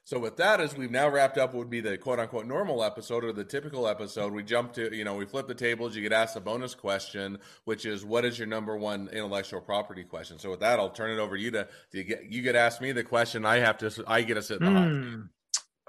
So 0.04 0.18
with 0.18 0.36
that, 0.38 0.60
as 0.60 0.76
we've 0.76 0.90
now 0.90 1.08
wrapped 1.08 1.38
up, 1.38 1.54
would 1.54 1.70
be 1.70 1.80
the 1.80 1.96
quote 1.98 2.18
unquote 2.18 2.46
normal 2.46 2.82
episode 2.82 3.24
or 3.24 3.32
the 3.32 3.44
typical 3.44 3.86
episode. 3.86 4.32
We 4.32 4.42
jump 4.42 4.72
to, 4.72 4.94
you 4.94 5.04
know, 5.04 5.14
we 5.14 5.24
flip 5.24 5.46
the 5.46 5.54
tables. 5.54 5.94
You 5.94 6.02
get 6.02 6.12
asked 6.12 6.36
a 6.36 6.40
bonus 6.40 6.74
question, 6.74 7.38
which 7.64 7.86
is, 7.86 8.04
what 8.04 8.24
is 8.24 8.38
your 8.38 8.48
number 8.48 8.76
one 8.76 9.08
intellectual 9.12 9.60
property 9.60 10.02
question? 10.02 10.38
So 10.38 10.50
with 10.50 10.60
that, 10.60 10.80
I'll 10.80 10.90
turn 10.90 11.10
it 11.10 11.20
over 11.20 11.36
to 11.36 11.42
you 11.42 11.50
to, 11.52 11.68
to 11.92 12.02
get, 12.02 12.24
you 12.24 12.42
get 12.42 12.56
asked 12.56 12.80
me 12.80 12.92
the 12.92 13.04
question. 13.04 13.44
I 13.44 13.58
have 13.58 13.78
to, 13.78 14.04
I 14.06 14.22
get 14.22 14.34
to 14.34 14.42
sit 14.42 14.58
behind. 14.58 15.04
Mm. 15.04 15.28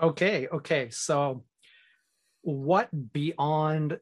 Okay. 0.01 0.47
Okay. 0.51 0.89
So 0.91 1.43
what 2.41 2.89
beyond 3.13 3.99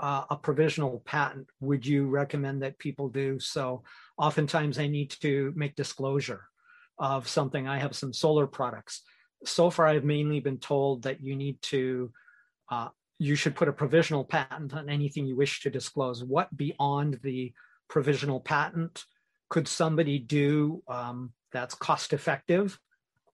uh, 0.00 0.24
a 0.30 0.36
provisional 0.36 1.02
patent 1.04 1.48
would 1.60 1.86
you 1.86 2.06
recommend 2.06 2.62
that 2.62 2.78
people 2.78 3.08
do? 3.08 3.38
So 3.38 3.84
oftentimes 4.18 4.78
I 4.78 4.86
need 4.86 5.10
to 5.22 5.52
make 5.56 5.76
disclosure 5.76 6.44
of 6.98 7.28
something. 7.28 7.66
I 7.68 7.78
have 7.78 7.96
some 7.96 8.12
solar 8.12 8.46
products 8.46 9.02
so 9.46 9.70
far 9.70 9.86
I've 9.86 10.04
mainly 10.04 10.40
been 10.40 10.58
told 10.58 11.02
that 11.02 11.22
you 11.22 11.36
need 11.36 11.60
to, 11.62 12.10
uh, 12.70 12.88
you 13.18 13.34
should 13.34 13.54
put 13.54 13.68
a 13.68 13.72
provisional 13.72 14.24
patent 14.24 14.74
on 14.74 14.88
anything 14.88 15.26
you 15.26 15.36
wish 15.36 15.60
to 15.62 15.70
disclose. 15.70 16.24
What 16.24 16.54
beyond 16.56 17.20
the 17.22 17.52
provisional 17.88 18.40
patent 18.40 19.04
could 19.48 19.68
somebody 19.68 20.18
do 20.18 20.82
um, 20.88 21.32
that's 21.52 21.74
cost 21.74 22.12
effective 22.12 22.78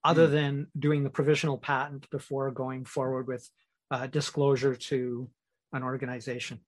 other 0.03 0.27
mm. 0.27 0.31
than 0.31 0.67
doing 0.77 1.03
the 1.03 1.09
provisional 1.09 1.57
patent 1.57 2.09
before 2.09 2.51
going 2.51 2.85
forward 2.85 3.27
with 3.27 3.49
uh, 3.89 4.07
disclosure 4.07 4.75
to 4.75 5.29
an 5.73 5.83
organization? 5.83 6.59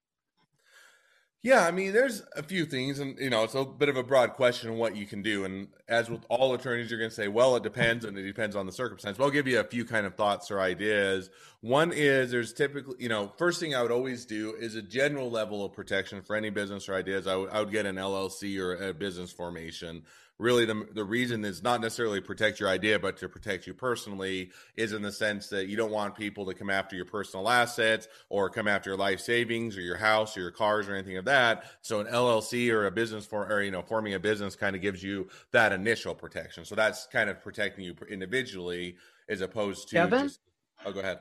Yeah, 1.43 1.67
I 1.67 1.71
mean, 1.71 1.91
there's 1.91 2.23
a 2.37 2.41
few 2.41 2.65
things, 2.65 2.99
and 2.99 3.19
you 3.19 3.29
know, 3.29 3.43
it's 3.43 3.53
a 3.53 3.65
bit 3.65 3.89
of 3.89 3.97
a 3.97 4.03
broad 4.03 4.31
question 4.31 4.69
on 4.69 4.77
what 4.77 4.95
you 4.95 5.05
can 5.05 5.21
do. 5.21 5.43
And 5.43 5.67
as 5.89 6.09
with 6.09 6.21
all 6.29 6.53
attorneys, 6.53 6.89
you're 6.89 6.99
going 6.99 7.09
to 7.09 7.15
say, 7.15 7.27
"Well, 7.27 7.57
it 7.57 7.63
depends," 7.63 8.05
and 8.05 8.17
it 8.17 8.23
depends 8.23 8.55
on 8.55 8.65
the 8.65 8.71
circumstance. 8.71 9.17
But 9.17 9.25
I'll 9.25 9.29
give 9.29 9.45
you 9.45 9.59
a 9.59 9.65
few 9.65 9.83
kind 9.83 10.05
of 10.05 10.15
thoughts 10.15 10.49
or 10.51 10.61
ideas. 10.61 11.29
One 11.59 11.91
is 11.91 12.31
there's 12.31 12.53
typically, 12.53 12.95
you 12.97 13.09
know, 13.09 13.33
first 13.37 13.59
thing 13.59 13.75
I 13.75 13.81
would 13.81 13.91
always 13.91 14.25
do 14.25 14.55
is 14.57 14.75
a 14.75 14.81
general 14.81 15.29
level 15.29 15.65
of 15.65 15.73
protection 15.73 16.21
for 16.21 16.37
any 16.37 16.49
business 16.49 16.87
or 16.87 16.95
ideas. 16.95 17.27
I, 17.27 17.31
w- 17.31 17.49
I 17.51 17.59
would 17.59 17.71
get 17.71 17.85
an 17.85 17.97
LLC 17.97 18.57
or 18.57 18.75
a 18.75 18.93
business 18.93 19.33
formation 19.33 20.03
really 20.39 20.65
the, 20.65 20.87
the 20.93 21.03
reason 21.03 21.45
is 21.45 21.63
not 21.63 21.81
necessarily 21.81 22.19
protect 22.19 22.59
your 22.59 22.69
idea, 22.69 22.99
but 22.99 23.17
to 23.17 23.29
protect 23.29 23.67
you 23.67 23.73
personally 23.73 24.51
is 24.75 24.93
in 24.93 25.01
the 25.01 25.11
sense 25.11 25.47
that 25.47 25.67
you 25.67 25.77
don't 25.77 25.91
want 25.91 26.15
people 26.15 26.45
to 26.45 26.53
come 26.53 26.69
after 26.69 26.95
your 26.95 27.05
personal 27.05 27.47
assets 27.49 28.07
or 28.29 28.49
come 28.49 28.67
after 28.67 28.89
your 28.89 28.97
life 28.97 29.19
savings 29.19 29.77
or 29.77 29.81
your 29.81 29.97
house 29.97 30.35
or 30.35 30.41
your 30.41 30.51
cars 30.51 30.87
or 30.87 30.95
anything 30.95 31.17
of 31.17 31.25
that. 31.25 31.32
So 31.81 31.99
an 31.99 32.07
LLC 32.07 32.71
or 32.71 32.85
a 32.85 32.91
business 32.91 33.25
for, 33.25 33.47
or, 33.47 33.61
you 33.61 33.71
know, 33.71 33.81
forming 33.81 34.13
a 34.13 34.19
business 34.19 34.55
kind 34.55 34.75
of 34.75 34.81
gives 34.81 35.03
you 35.03 35.27
that 35.51 35.71
initial 35.71 36.15
protection. 36.15 36.65
So 36.65 36.75
that's 36.75 37.07
kind 37.07 37.29
of 37.29 37.41
protecting 37.41 37.83
you 37.85 37.95
individually 38.09 38.95
as 39.29 39.41
opposed 39.41 39.89
to 39.89 39.95
Devin? 39.95 40.23
just, 40.27 40.39
oh, 40.85 40.91
go 40.91 40.99
ahead. 40.99 41.19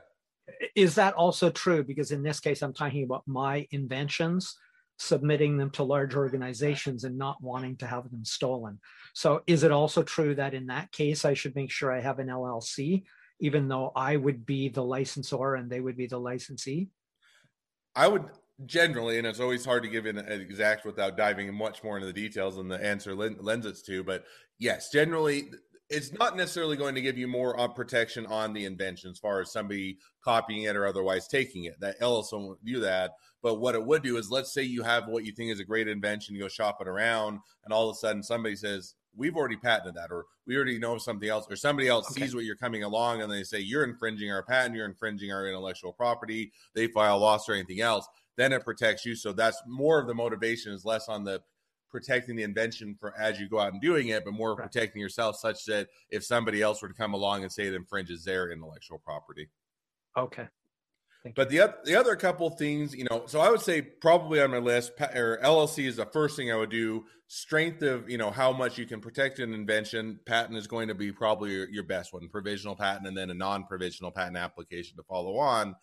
Is 0.75 0.95
that 0.97 1.15
also 1.15 1.51
true? 1.51 1.85
Because 1.85 2.11
in 2.11 2.23
this 2.23 2.41
case, 2.41 2.63
I'm 2.63 2.73
talking 2.73 3.05
about 3.05 3.23
my 3.27 3.67
inventions 3.71 4.57
submitting 4.99 5.57
them 5.57 5.71
to 5.71 5.83
large 5.83 6.15
organizations 6.15 7.05
and 7.05 7.19
not 7.19 7.43
wanting 7.43 7.77
to 7.77 7.87
have 7.87 8.11
them 8.11 8.25
stolen. 8.25 8.79
So 9.15 9.43
is 9.47 9.63
it 9.65 9.73
also 9.73 10.03
true 10.03 10.35
that 10.37 10.55
in 10.55 10.67
that 10.67 10.93
case, 10.93 11.25
I 11.25 11.35
should 11.35 11.57
make 11.57 11.71
sure 11.71 11.93
I 11.93 12.01
have 12.01 12.19
an 12.19 12.29
LLC, 12.29 13.05
even 13.41 13.69
though 13.69 13.91
I 13.97 14.17
would 14.17 14.47
be 14.47 14.69
the 14.69 14.85
licensor 14.85 15.55
and 15.55 15.71
they 15.71 15.81
would 15.81 15.97
be 15.97 16.07
the 16.07 16.21
licensee? 16.21 16.89
I 17.95 18.09
would 18.09 18.25
generally, 18.67 19.19
and 19.19 19.27
it's 19.27 19.41
always 19.41 19.65
hard 19.65 19.83
to 19.83 19.89
give 19.89 20.07
an 20.07 20.19
exact 20.19 20.85
without 20.85 21.17
diving 21.17 21.53
much 21.55 21.83
more 21.83 21.97
into 21.97 22.07
the 22.07 22.13
details 22.13 22.57
than 22.57 22.69
the 22.69 22.83
answer 22.83 23.15
lends 23.15 23.67
it 23.67 23.79
to, 23.87 24.05
but 24.05 24.25
yes, 24.59 24.91
generally 24.91 25.51
it's 25.93 26.13
not 26.13 26.37
necessarily 26.37 26.77
going 26.77 26.95
to 26.95 27.03
give 27.03 27.19
you 27.19 27.29
more 27.29 27.59
uh, 27.61 27.69
protection 27.69 28.25
on 28.27 28.55
the 28.55 28.65
invention 28.65 29.11
as 29.11 29.19
far 29.19 29.41
as 29.41 29.53
somebody 29.53 29.99
copying 30.25 30.63
it 30.63 30.75
or 30.75 30.87
otherwise 30.87 31.29
taking 31.29 31.65
it. 31.65 31.79
That 31.81 32.01
LLC 32.01 32.33
won't 32.33 32.65
do 32.65 32.81
that. 32.81 33.13
But 33.43 33.57
what 33.57 33.75
it 33.75 33.85
would 33.85 34.03
do 34.03 34.17
is, 34.17 34.31
let's 34.31 34.55
say 34.55 34.63
you 34.63 34.83
have 34.83 35.07
what 35.07 35.27
you 35.27 35.33
think 35.33 35.51
is 35.51 35.61
a 35.61 35.65
great 35.65 35.89
invention, 35.89 36.35
you 36.35 36.43
go 36.43 36.49
shopping 36.49 36.89
around, 36.89 37.41
and 37.65 37.73
all 37.73 37.91
of 37.91 37.97
a 37.97 37.99
sudden 37.99 38.23
somebody 38.23 38.57
says, 38.57 38.95
"We've 39.15 39.37
already 39.37 39.57
patented 39.57 39.97
that," 39.97 40.13
or 40.13 40.27
"We 40.47 40.57
already 40.57 40.79
know 40.79 40.97
something 40.97 41.29
else," 41.29 41.47
or 41.51 41.57
somebody 41.57 41.89
else 41.89 42.11
okay. 42.11 42.23
sees 42.23 42.35
what 42.35 42.45
you're 42.45 42.57
coming 42.57 42.85
along, 42.85 43.21
and 43.21 43.31
they 43.31 43.43
say, 43.43 43.59
"You're 43.59 43.85
infringing 43.85 44.31
our 44.31 44.45
patent, 44.45 44.77
you're 44.77 44.87
infringing 44.87 45.33
our 45.33 45.47
intellectual 45.47 45.93
property." 45.93 46.53
They 46.75 46.87
file 46.87 47.17
a 47.17 47.19
lawsuit 47.19 47.55
or 47.55 47.57
anything 47.57 47.81
else. 47.81 48.07
Then 48.37 48.53
it 48.53 48.65
protects 48.65 49.05
you. 49.05 49.15
So 49.15 49.33
that's 49.33 49.61
more 49.67 50.01
of 50.01 50.07
the 50.07 50.15
motivation 50.15 50.73
is 50.73 50.85
less 50.85 51.09
on 51.09 51.25
the 51.25 51.43
protecting 51.91 52.35
the 52.35 52.43
invention 52.43 52.97
for 52.99 53.17
as 53.19 53.39
you 53.39 53.49
go 53.49 53.61
out 53.61 53.73
and 53.73 53.83
doing 53.83 54.09
it, 54.09 54.25
but 54.25 54.33
more 54.33 54.55
right. 54.55 54.71
protecting 54.71 55.01
yourself 55.01 55.37
such 55.37 55.67
that 55.67 55.89
if 56.11 56.25
somebody 56.25 56.63
else 56.63 56.81
were 56.81 56.89
to 56.89 56.95
come 56.95 57.13
along 57.13 57.43
and 57.43 57.53
say 57.53 57.67
it 57.67 57.75
infringes 57.75 58.25
their 58.25 58.51
intellectual 58.51 58.99
property. 58.99 59.49
Okay. 60.17 60.49
Thank 61.23 61.37
but 61.37 61.53
you. 61.53 61.61
the 61.61 61.75
the 61.85 61.95
other 61.95 62.17
couple 62.17 62.51
things, 62.51 62.97
you 62.97 63.07
know, 63.09 63.25
so 63.27 63.41
I 63.41 63.51
would 63.51 63.61
say 63.61 63.81
probably 63.81 64.41
on 64.41 64.51
my 64.51 64.59
list, 64.59 64.93
or 65.15 65.39
LLC 65.45 65.87
is 65.87 65.97
the 65.97 66.07
first 66.07 66.35
thing 66.35 66.51
I 66.51 66.57
would 66.57 66.71
do. 66.71 67.05
Strength 67.29 67.83
of 67.83 68.11
you 68.11 68.19
know 68.19 68.31
how 68.31 68.53
much 68.53 68.77
you 68.77 68.87
can 68.87 69.01
protect 69.01 69.39
an 69.39 69.55
invention. 69.55 70.19
Patent 70.27 70.59
is 70.59 70.67
going 70.67 70.89
to 70.89 70.95
be 70.95 71.13
probably 71.13 71.53
your, 71.53 71.71
your 71.71 71.85
best 71.85 72.13
one. 72.13 72.29
Provisional 72.29 72.75
patent, 72.75 73.07
and 73.07 73.17
then 73.17 73.31
a 73.31 73.35
non-provisional 73.35 74.11
patent 74.11 74.37
application 74.37 74.97
to 74.97 75.05
follow 75.05 75.39
on. 75.39 75.77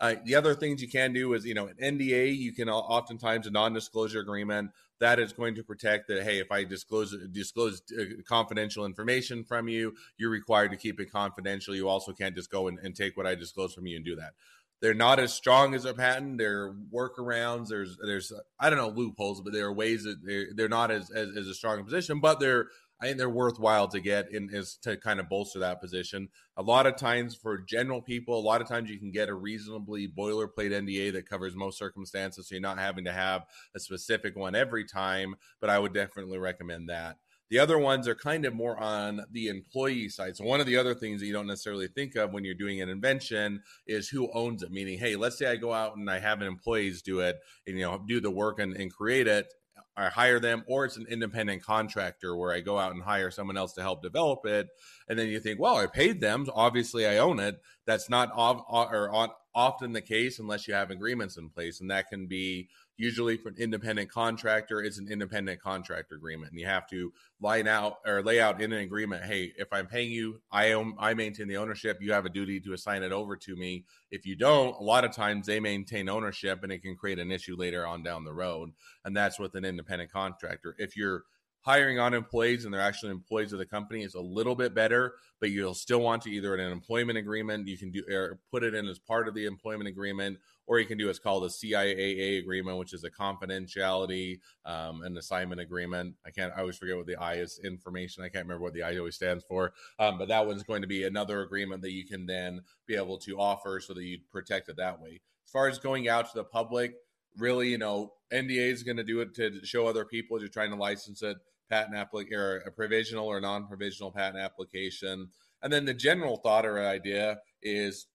Uh, 0.00 0.14
the 0.24 0.34
other 0.34 0.54
things 0.54 0.80
you 0.80 0.88
can 0.88 1.12
do 1.12 1.34
is, 1.34 1.44
you 1.44 1.52
know, 1.52 1.66
an 1.66 1.98
NDA, 1.98 2.34
you 2.34 2.52
can 2.52 2.70
oftentimes 2.70 3.46
a 3.46 3.50
non-disclosure 3.50 4.20
agreement 4.20 4.70
that 4.98 5.18
is 5.18 5.32
going 5.32 5.54
to 5.54 5.62
protect 5.62 6.08
that. 6.08 6.22
Hey, 6.22 6.38
if 6.38 6.50
I 6.50 6.64
disclose 6.64 7.14
disclose 7.32 7.82
uh, 7.98 8.04
confidential 8.26 8.86
information 8.86 9.44
from 9.44 9.68
you, 9.68 9.94
you're 10.16 10.30
required 10.30 10.70
to 10.70 10.78
keep 10.78 11.00
it 11.00 11.12
confidential. 11.12 11.74
You 11.74 11.88
also 11.88 12.12
can't 12.12 12.34
just 12.34 12.50
go 12.50 12.68
and, 12.68 12.78
and 12.78 12.96
take 12.96 13.16
what 13.16 13.26
I 13.26 13.34
disclose 13.34 13.74
from 13.74 13.86
you 13.86 13.96
and 13.96 14.04
do 14.04 14.16
that. 14.16 14.32
They're 14.80 14.94
not 14.94 15.20
as 15.20 15.34
strong 15.34 15.74
as 15.74 15.84
a 15.84 15.92
patent. 15.92 16.38
There 16.38 16.64
are 16.64 16.74
workarounds. 16.92 17.68
There's 17.68 17.98
there's 18.02 18.32
I 18.58 18.70
don't 18.70 18.78
know 18.78 18.88
loopholes, 18.88 19.42
but 19.42 19.52
there 19.52 19.66
are 19.66 19.72
ways 19.72 20.04
that 20.04 20.24
they're 20.24 20.46
they're 20.54 20.68
not 20.68 20.90
as 20.90 21.10
as, 21.10 21.36
as 21.36 21.46
a 21.46 21.54
strong 21.54 21.84
position, 21.84 22.20
but 22.20 22.40
they're 22.40 22.68
I 23.00 23.06
think 23.06 23.18
they're 23.18 23.30
worthwhile 23.30 23.88
to 23.88 24.00
get 24.00 24.30
in 24.32 24.50
is 24.52 24.76
to 24.82 24.96
kind 24.96 25.20
of 25.20 25.28
bolster 25.28 25.58
that 25.60 25.80
position. 25.80 26.28
A 26.56 26.62
lot 26.62 26.86
of 26.86 26.96
times 26.96 27.34
for 27.34 27.58
general 27.58 28.02
people, 28.02 28.38
a 28.38 28.40
lot 28.40 28.60
of 28.60 28.68
times 28.68 28.90
you 28.90 28.98
can 28.98 29.10
get 29.10 29.28
a 29.30 29.34
reasonably 29.34 30.06
boilerplate 30.06 30.72
NDA 30.72 31.12
that 31.14 31.28
covers 31.28 31.56
most 31.56 31.78
circumstances, 31.78 32.48
so 32.48 32.54
you're 32.54 32.60
not 32.60 32.78
having 32.78 33.04
to 33.06 33.12
have 33.12 33.46
a 33.74 33.80
specific 33.80 34.36
one 34.36 34.54
every 34.54 34.84
time. 34.84 35.36
But 35.60 35.70
I 35.70 35.78
would 35.78 35.94
definitely 35.94 36.38
recommend 36.38 36.90
that. 36.90 37.16
The 37.50 37.58
other 37.58 37.78
ones 37.78 38.06
are 38.06 38.14
kind 38.14 38.44
of 38.44 38.54
more 38.54 38.78
on 38.78 39.22
the 39.32 39.48
employee 39.48 40.08
side. 40.08 40.36
So 40.36 40.44
one 40.44 40.60
of 40.60 40.66
the 40.66 40.76
other 40.76 40.94
things 40.94 41.20
that 41.20 41.26
you 41.26 41.32
don't 41.32 41.48
necessarily 41.48 41.88
think 41.88 42.14
of 42.14 42.32
when 42.32 42.44
you're 42.44 42.54
doing 42.54 42.80
an 42.80 42.88
invention 42.88 43.62
is 43.88 44.08
who 44.08 44.30
owns 44.32 44.62
it. 44.62 44.70
Meaning, 44.70 45.00
hey, 45.00 45.16
let's 45.16 45.36
say 45.36 45.46
I 45.46 45.56
go 45.56 45.72
out 45.72 45.96
and 45.96 46.08
I 46.08 46.20
have 46.20 46.40
an 46.40 46.46
employees 46.46 47.02
do 47.02 47.20
it 47.20 47.36
and 47.66 47.76
you 47.76 47.84
know 47.84 48.00
do 48.06 48.20
the 48.20 48.30
work 48.30 48.60
and, 48.60 48.76
and 48.76 48.92
create 48.92 49.26
it. 49.26 49.52
I 50.00 50.08
hire 50.08 50.40
them, 50.40 50.64
or 50.66 50.84
it's 50.84 50.96
an 50.96 51.06
independent 51.08 51.62
contractor 51.62 52.36
where 52.36 52.52
I 52.52 52.60
go 52.60 52.78
out 52.78 52.92
and 52.92 53.02
hire 53.02 53.30
someone 53.30 53.56
else 53.56 53.74
to 53.74 53.82
help 53.82 54.02
develop 54.02 54.46
it. 54.46 54.68
And 55.08 55.18
then 55.18 55.28
you 55.28 55.40
think, 55.40 55.60
well, 55.60 55.76
I 55.76 55.86
paid 55.86 56.20
them, 56.20 56.46
so 56.46 56.52
obviously 56.54 57.06
I 57.06 57.18
own 57.18 57.38
it. 57.40 57.60
That's 57.90 58.08
not 58.08 58.30
ov- 58.36 58.64
or 58.68 59.30
often 59.54 59.92
the 59.92 60.00
case 60.00 60.38
unless 60.38 60.68
you 60.68 60.74
have 60.74 60.90
agreements 60.90 61.36
in 61.36 61.48
place, 61.48 61.80
and 61.80 61.90
that 61.90 62.08
can 62.08 62.26
be 62.26 62.68
usually 63.00 63.38
for 63.38 63.48
an 63.48 63.54
independent 63.56 64.10
contractor 64.10 64.82
it's 64.82 64.98
an 64.98 65.08
independent 65.10 65.58
contractor 65.58 66.14
agreement 66.14 66.50
and 66.50 66.60
you 66.60 66.66
have 66.66 66.86
to 66.86 67.10
line 67.40 67.66
out 67.66 67.96
or 68.06 68.22
lay 68.22 68.38
out 68.38 68.60
in 68.60 68.74
an 68.74 68.80
agreement 68.80 69.24
hey 69.24 69.50
if 69.56 69.72
i'm 69.72 69.86
paying 69.86 70.10
you 70.10 70.38
i 70.52 70.72
own 70.72 70.94
i 70.98 71.14
maintain 71.14 71.48
the 71.48 71.56
ownership 71.56 71.96
you 72.02 72.12
have 72.12 72.26
a 72.26 72.28
duty 72.28 72.60
to 72.60 72.74
assign 72.74 73.02
it 73.02 73.10
over 73.10 73.36
to 73.36 73.56
me. 73.56 73.86
If 74.10 74.26
you 74.26 74.36
don't 74.36 74.76
a 74.78 74.82
lot 74.82 75.06
of 75.06 75.12
times 75.12 75.46
they 75.46 75.60
maintain 75.60 76.10
ownership 76.10 76.62
and 76.62 76.70
it 76.70 76.82
can 76.82 76.94
create 76.94 77.18
an 77.18 77.32
issue 77.32 77.56
later 77.56 77.86
on 77.86 78.02
down 78.02 78.24
the 78.24 78.34
road 78.34 78.72
and 79.06 79.16
that's 79.16 79.38
with 79.38 79.54
an 79.54 79.64
independent 79.64 80.12
contractor. 80.12 80.76
If 80.78 80.94
you're 80.94 81.24
hiring 81.62 81.98
on 81.98 82.14
employees 82.14 82.64
and 82.64 82.72
they're 82.72 82.80
actually 82.80 83.10
employees 83.10 83.52
of 83.52 83.58
the 83.58 83.66
company 83.66 84.02
is 84.02 84.14
a 84.14 84.20
little 84.20 84.54
bit 84.54 84.74
better, 84.74 85.14
but 85.40 85.50
you'll 85.50 85.74
still 85.74 86.00
want 86.00 86.22
to 86.22 86.30
either 86.30 86.54
in 86.54 86.60
an 86.60 86.72
employment 86.72 87.18
agreement, 87.18 87.68
you 87.68 87.76
can 87.76 87.90
do 87.90 88.02
or 88.10 88.38
put 88.50 88.62
it 88.62 88.74
in 88.74 88.86
as 88.88 88.98
part 88.98 89.28
of 89.28 89.34
the 89.34 89.44
employment 89.44 89.88
agreement, 89.88 90.38
or 90.66 90.78
you 90.80 90.86
can 90.86 90.96
do 90.96 91.06
what's 91.06 91.18
called 91.18 91.44
a 91.44 91.48
CIAA 91.48 92.38
agreement, 92.38 92.78
which 92.78 92.94
is 92.94 93.04
a 93.04 93.10
confidentiality 93.10 94.40
um, 94.64 95.02
and 95.02 95.18
assignment 95.18 95.60
agreement. 95.60 96.14
I 96.24 96.30
can't, 96.30 96.52
I 96.56 96.60
always 96.60 96.76
forget 96.76 96.96
what 96.96 97.06
the 97.06 97.16
I 97.16 97.34
is 97.34 97.60
information. 97.62 98.24
I 98.24 98.28
can't 98.28 98.46
remember 98.46 98.62
what 98.62 98.74
the 98.74 98.82
I 98.82 98.96
always 98.96 99.16
stands 99.16 99.44
for. 99.44 99.72
Um, 99.98 100.16
but 100.16 100.28
that 100.28 100.46
one's 100.46 100.62
going 100.62 100.82
to 100.82 100.88
be 100.88 101.04
another 101.04 101.42
agreement 101.42 101.82
that 101.82 101.92
you 101.92 102.06
can 102.06 102.26
then 102.26 102.62
be 102.86 102.96
able 102.96 103.18
to 103.18 103.38
offer 103.38 103.80
so 103.80 103.94
that 103.94 104.04
you 104.04 104.18
protect 104.32 104.68
it 104.68 104.76
that 104.76 105.00
way. 105.00 105.20
As 105.44 105.50
far 105.52 105.68
as 105.68 105.78
going 105.78 106.08
out 106.08 106.30
to 106.30 106.36
the 106.36 106.44
public, 106.44 106.94
really, 107.36 107.68
you 107.68 107.78
know, 107.78 108.12
NDA 108.32 108.72
is 108.72 108.82
going 108.82 108.96
to 108.96 109.04
do 109.04 109.20
it 109.20 109.34
to 109.34 109.64
show 109.64 109.86
other 109.86 110.04
people 110.04 110.38
you're 110.38 110.48
trying 110.48 110.70
to 110.70 110.76
license 110.76 111.22
it, 111.22 111.36
patent 111.68 111.96
application 111.96 112.38
or 112.38 112.56
a 112.58 112.70
provisional 112.70 113.26
or 113.26 113.40
non-provisional 113.40 114.12
patent 114.12 114.42
application. 114.42 115.28
And 115.62 115.72
then 115.72 115.84
the 115.84 115.94
general 115.94 116.36
thought 116.36 116.66
or 116.66 116.84
idea 116.84 117.38
is 117.62 118.06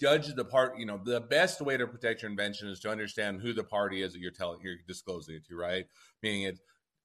judge 0.00 0.26
the 0.34 0.44
part 0.44 0.78
you 0.78 0.84
know 0.84 1.00
the 1.02 1.20
best 1.20 1.60
way 1.60 1.76
to 1.76 1.86
protect 1.86 2.22
your 2.22 2.30
invention 2.30 2.68
is 2.68 2.80
to 2.80 2.90
understand 2.90 3.40
who 3.40 3.52
the 3.52 3.62
party 3.62 4.02
is 4.02 4.12
that 4.12 4.18
you're 4.18 4.30
telling 4.30 4.58
you're 4.62 4.74
disclosing 4.88 5.36
it 5.36 5.46
to 5.46 5.56
right 5.56 5.86
meaning 6.22 6.42
it 6.42 6.58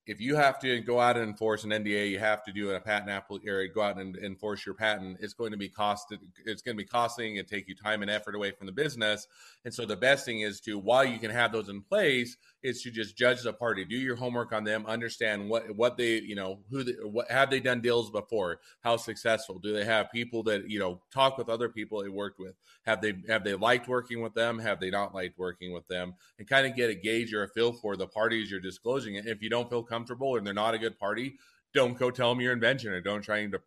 if 0.09 0.19
you 0.19 0.35
have 0.35 0.57
to 0.57 0.79
go 0.79 0.99
out 0.99 1.17
and 1.17 1.29
enforce 1.29 1.63
an 1.63 1.69
NDA, 1.69 2.09
you 2.09 2.17
have 2.17 2.43
to 2.45 2.51
do 2.51 2.71
a 2.71 2.79
patent 2.79 3.11
application, 3.11 3.47
or 3.47 3.67
go 3.67 3.81
out 3.81 3.97
and 3.99 4.17
enforce 4.17 4.65
your 4.65 4.73
patent. 4.73 5.19
It's 5.21 5.35
going 5.35 5.51
to 5.51 5.57
be 5.57 5.69
costed. 5.69 6.17
It's 6.47 6.63
going 6.63 6.75
to 6.75 6.83
be 6.83 6.87
costing 6.87 7.37
and 7.37 7.47
take 7.47 7.67
you 7.67 7.75
time 7.75 8.01
and 8.01 8.09
effort 8.09 8.33
away 8.33 8.49
from 8.49 8.65
the 8.65 8.73
business. 8.73 9.27
And 9.65 9.71
so 9.71 9.85
the 9.85 9.95
best 9.95 10.25
thing 10.25 10.41
is 10.41 10.61
to, 10.61 10.79
while 10.79 11.05
you 11.05 11.19
can 11.19 11.29
have 11.29 11.51
those 11.51 11.69
in 11.69 11.83
place, 11.83 12.37
is 12.63 12.81
to 12.81 12.89
just 12.89 13.15
judge 13.15 13.43
the 13.43 13.53
party, 13.53 13.85
do 13.85 13.95
your 13.95 14.15
homework 14.15 14.51
on 14.51 14.63
them, 14.63 14.83
understand 14.87 15.47
what 15.47 15.75
what 15.75 15.95
they, 15.95 16.19
you 16.19 16.35
know, 16.35 16.59
who 16.71 16.83
they, 16.83 16.93
what 17.03 17.29
have 17.29 17.51
they 17.51 17.59
done 17.59 17.79
deals 17.79 18.09
before, 18.09 18.61
how 18.81 18.97
successful, 18.97 19.59
do 19.59 19.71
they 19.71 19.85
have 19.85 20.11
people 20.11 20.41
that 20.43 20.67
you 20.67 20.79
know 20.79 21.01
talk 21.13 21.37
with 21.37 21.49
other 21.49 21.69
people 21.69 22.01
they 22.01 22.09
worked 22.09 22.39
with, 22.39 22.55
have 22.83 22.99
they 22.99 23.13
have 23.27 23.43
they 23.43 23.53
liked 23.53 23.87
working 23.87 24.23
with 24.23 24.33
them, 24.33 24.57
have 24.57 24.79
they 24.79 24.89
not 24.89 25.13
liked 25.13 25.37
working 25.37 25.71
with 25.71 25.87
them, 25.87 26.15
and 26.39 26.49
kind 26.49 26.65
of 26.65 26.75
get 26.75 26.89
a 26.89 26.95
gauge 26.95 27.31
or 27.31 27.43
a 27.43 27.47
feel 27.47 27.71
for 27.71 27.95
the 27.95 28.07
parties 28.07 28.49
you're 28.49 28.59
disclosing. 28.59 29.15
And 29.15 29.27
if 29.27 29.43
you 29.43 29.51
don't 29.51 29.69
feel 29.69 29.83
comfortable 29.83 29.98
and 30.07 30.45
they're 30.45 30.53
not 30.53 30.73
a 30.73 30.79
good 30.79 30.97
party, 30.97 31.37
don't 31.73 31.97
go 31.97 32.11
tell 32.11 32.29
them 32.29 32.41
your 32.41 32.53
invention 32.53 32.91
or 32.91 33.01
don't 33.01 33.21
try 33.21 33.45
to 33.45 33.59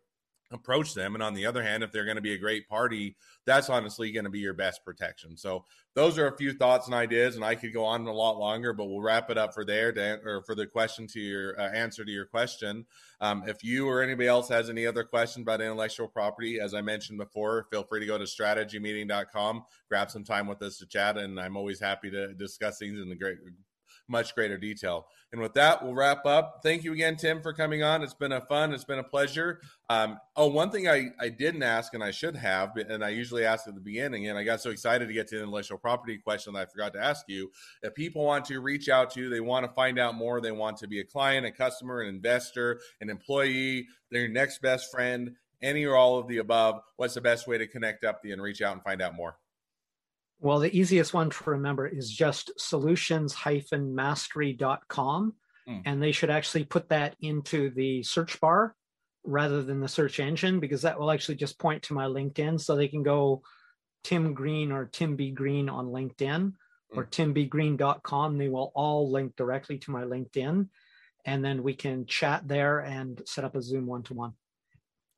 approach 0.53 0.93
them. 0.93 1.15
And 1.15 1.23
on 1.23 1.33
the 1.33 1.45
other 1.45 1.63
hand, 1.63 1.83
if 1.83 1.91
they're 1.91 2.05
going 2.05 2.15
to 2.15 2.21
be 2.21 2.33
a 2.33 2.37
great 2.37 2.67
party, 2.69 3.15
that's 3.45 3.69
honestly 3.69 4.11
going 4.11 4.25
to 4.25 4.29
be 4.29 4.39
your 4.39 4.53
best 4.53 4.85
protection. 4.85 5.35
So 5.35 5.65
those 5.95 6.17
are 6.17 6.27
a 6.27 6.37
few 6.37 6.53
thoughts 6.53 6.85
and 6.87 6.95
ideas, 6.95 7.35
and 7.35 7.43
I 7.43 7.55
could 7.55 7.73
go 7.73 7.83
on 7.85 8.07
a 8.07 8.13
lot 8.13 8.37
longer, 8.37 8.73
but 8.73 8.85
we'll 8.85 9.01
wrap 9.01 9.29
it 9.29 9.37
up 9.37 9.53
for 9.53 9.65
there 9.65 9.91
to, 9.91 10.19
or 10.23 10.43
for 10.43 10.55
the 10.55 10.65
question 10.65 11.07
to 11.07 11.19
your 11.19 11.59
uh, 11.59 11.69
answer 11.69 12.05
to 12.05 12.11
your 12.11 12.25
question. 12.25 12.85
Um, 13.19 13.43
if 13.47 13.63
you 13.63 13.87
or 13.87 14.01
anybody 14.01 14.27
else 14.27 14.49
has 14.49 14.69
any 14.69 14.85
other 14.85 15.03
questions 15.03 15.43
about 15.43 15.61
intellectual 15.61 16.07
property, 16.07 16.59
as 16.59 16.73
I 16.73 16.81
mentioned 16.81 17.17
before, 17.17 17.67
feel 17.69 17.83
free 17.83 17.99
to 17.99 18.05
go 18.05 18.17
to 18.17 18.25
strategymeeting.com, 18.25 19.63
grab 19.89 20.11
some 20.11 20.23
time 20.23 20.47
with 20.47 20.61
us 20.61 20.77
to 20.77 20.85
chat, 20.85 21.17
and 21.17 21.39
I'm 21.39 21.57
always 21.57 21.79
happy 21.79 22.09
to 22.11 22.33
discuss 22.33 22.79
things 22.79 22.99
in 22.99 23.09
the 23.09 23.15
great 23.15 23.37
much 24.07 24.35
greater 24.35 24.57
detail. 24.57 25.07
And 25.31 25.41
with 25.41 25.53
that, 25.55 25.83
we'll 25.83 25.95
wrap 25.95 26.25
up. 26.25 26.59
Thank 26.61 26.83
you 26.83 26.93
again, 26.93 27.15
Tim, 27.15 27.41
for 27.41 27.53
coming 27.53 27.81
on. 27.81 28.03
It's 28.03 28.13
been 28.13 28.31
a 28.31 28.41
fun, 28.41 28.73
it's 28.73 28.83
been 28.83 28.99
a 28.99 29.03
pleasure. 29.03 29.61
Um, 29.89 30.19
oh, 30.35 30.47
one 30.47 30.69
thing 30.69 30.87
I, 30.87 31.09
I 31.19 31.29
didn't 31.29 31.63
ask 31.63 31.93
and 31.93 32.03
I 32.03 32.11
should 32.11 32.35
have, 32.35 32.77
and 32.77 33.03
I 33.03 33.09
usually 33.09 33.43
ask 33.45 33.67
at 33.67 33.73
the 33.73 33.81
beginning, 33.81 34.27
and 34.27 34.37
I 34.37 34.43
got 34.43 34.61
so 34.61 34.69
excited 34.69 35.07
to 35.07 35.13
get 35.13 35.27
to 35.29 35.37
the 35.37 35.43
intellectual 35.43 35.77
property 35.77 36.17
question 36.17 36.53
that 36.53 36.59
I 36.59 36.65
forgot 36.71 36.93
to 36.93 37.03
ask 37.03 37.25
you. 37.27 37.51
If 37.81 37.95
people 37.95 38.23
want 38.23 38.45
to 38.45 38.59
reach 38.59 38.89
out 38.89 39.11
to 39.11 39.21
you, 39.21 39.29
they 39.29 39.39
want 39.39 39.65
to 39.65 39.71
find 39.71 39.97
out 39.97 40.15
more, 40.15 40.39
they 40.39 40.51
want 40.51 40.77
to 40.77 40.87
be 40.87 40.99
a 40.99 41.05
client, 41.05 41.45
a 41.45 41.51
customer, 41.51 42.01
an 42.01 42.09
investor, 42.09 42.79
an 43.01 43.09
employee, 43.09 43.87
their 44.11 44.27
next 44.27 44.61
best 44.61 44.91
friend, 44.91 45.35
any 45.63 45.85
or 45.85 45.95
all 45.95 46.19
of 46.19 46.27
the 46.27 46.37
above, 46.37 46.81
what's 46.97 47.13
the 47.13 47.21
best 47.21 47.47
way 47.47 47.57
to 47.57 47.65
connect 47.65 48.03
up 48.03 48.21
and 48.23 48.41
reach 48.41 48.61
out 48.61 48.73
and 48.73 48.83
find 48.83 49.01
out 49.01 49.15
more? 49.15 49.37
Well, 50.43 50.59
the 50.59 50.77
easiest 50.77 51.13
one 51.13 51.29
to 51.29 51.49
remember 51.51 51.87
is 51.87 52.11
just 52.11 52.51
solutions-mastery.com. 52.59 55.33
Mm. 55.69 55.81
And 55.85 56.03
they 56.03 56.11
should 56.11 56.29
actually 56.29 56.65
put 56.65 56.89
that 56.89 57.15
into 57.21 57.69
the 57.69 58.03
search 58.03 58.41
bar 58.41 58.75
rather 59.23 59.63
than 59.63 59.79
the 59.79 59.87
search 59.87 60.19
engine 60.19 60.59
because 60.59 60.81
that 60.81 60.99
will 60.99 61.11
actually 61.11 61.35
just 61.35 61.57
point 61.57 61.83
to 61.83 61.93
my 61.93 62.07
LinkedIn. 62.07 62.59
So 62.59 62.75
they 62.75 62.89
can 62.89 63.03
go 63.03 63.41
Tim 64.03 64.33
Green 64.33 64.73
or 64.73 64.89
Tim 64.91 65.15
B. 65.15 65.31
Green 65.31 65.69
on 65.69 65.87
LinkedIn 65.87 66.17
mm. 66.17 66.53
or 66.91 67.05
timbgreen.com. 67.05 68.37
They 68.37 68.49
will 68.49 68.73
all 68.75 69.09
link 69.09 69.37
directly 69.37 69.77
to 69.77 69.91
my 69.91 70.03
LinkedIn. 70.03 70.67
And 71.23 71.45
then 71.45 71.63
we 71.63 71.73
can 71.73 72.05
chat 72.05 72.49
there 72.49 72.79
and 72.79 73.21
set 73.25 73.45
up 73.45 73.55
a 73.55 73.61
Zoom 73.61 73.85
one 73.85 74.03
to 74.03 74.13
one. 74.13 74.33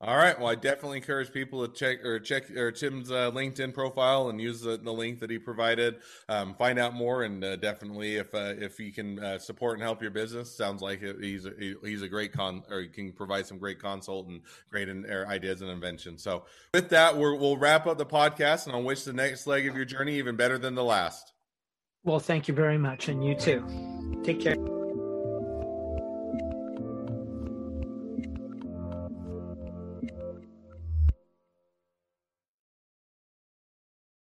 All 0.02 0.18
right. 0.18 0.38
Well, 0.38 0.50
I 0.50 0.56
definitely 0.56 0.98
encourage 0.98 1.32
people 1.32 1.66
to 1.66 1.74
check 1.74 2.04
or 2.04 2.20
check 2.20 2.52
or 2.52 2.70
Tim's 2.70 3.12
uh, 3.12 3.32
LinkedIn 3.32 3.74
profile 3.74 4.28
and 4.28 4.42
use 4.42 4.60
the, 4.60 4.76
the 4.76 4.92
link 4.92 5.22
that 5.22 5.30
he 5.30 5.40
provided. 5.40 5.96
Um, 6.28 6.54
find 6.56 6.78
out 6.78 6.94
more, 6.94 7.24
and 7.24 7.42
uh, 7.42 7.56
definitely 7.56 8.18
if 8.18 8.36
uh, 8.36 8.56
if 8.58 8.78
he 8.78 8.92
can 8.92 9.20
uh, 9.20 9.40
support 9.40 9.76
and 9.76 9.84
help 9.84 10.02
your 10.02 10.12
business, 10.12 10.56
sounds 10.56 10.82
like 10.82 11.02
he's 11.22 11.46
a, 11.46 11.52
he's 11.82 12.02
a 12.02 12.10
great 12.10 12.34
con 12.34 12.62
or 12.70 12.82
he 12.82 12.88
can 12.90 13.14
provide 13.14 13.48
some 13.48 13.58
great 13.58 13.80
consult 13.80 14.28
and 14.28 14.42
great 14.70 14.90
in, 14.90 15.06
ideas 15.06 15.62
and 15.62 15.72
inventions. 15.72 16.22
So 16.22 16.44
with 16.74 16.90
that, 16.90 17.16
we 17.16 17.38
will 17.38 17.58
wrap 17.58 17.88
up 17.88 17.98
the 17.98 18.06
podcast, 18.06 18.66
and 18.66 18.76
I'll 18.76 18.84
wish 18.84 19.06
the 19.06 19.14
next 19.14 19.48
leg 19.48 19.66
of 19.66 19.78
your 19.78 19.86
journey 19.86 20.18
even 20.18 20.36
better 20.36 20.58
than 20.58 20.76
the 20.76 20.84
last. 20.84 21.32
Well, 22.04 22.20
thank 22.20 22.50
you 22.50 22.54
very 22.54 22.78
much, 22.78 23.08
and 23.08 23.24
you 23.24 23.34
too. 23.34 23.66
Take 24.24 24.42
care. 24.42 24.56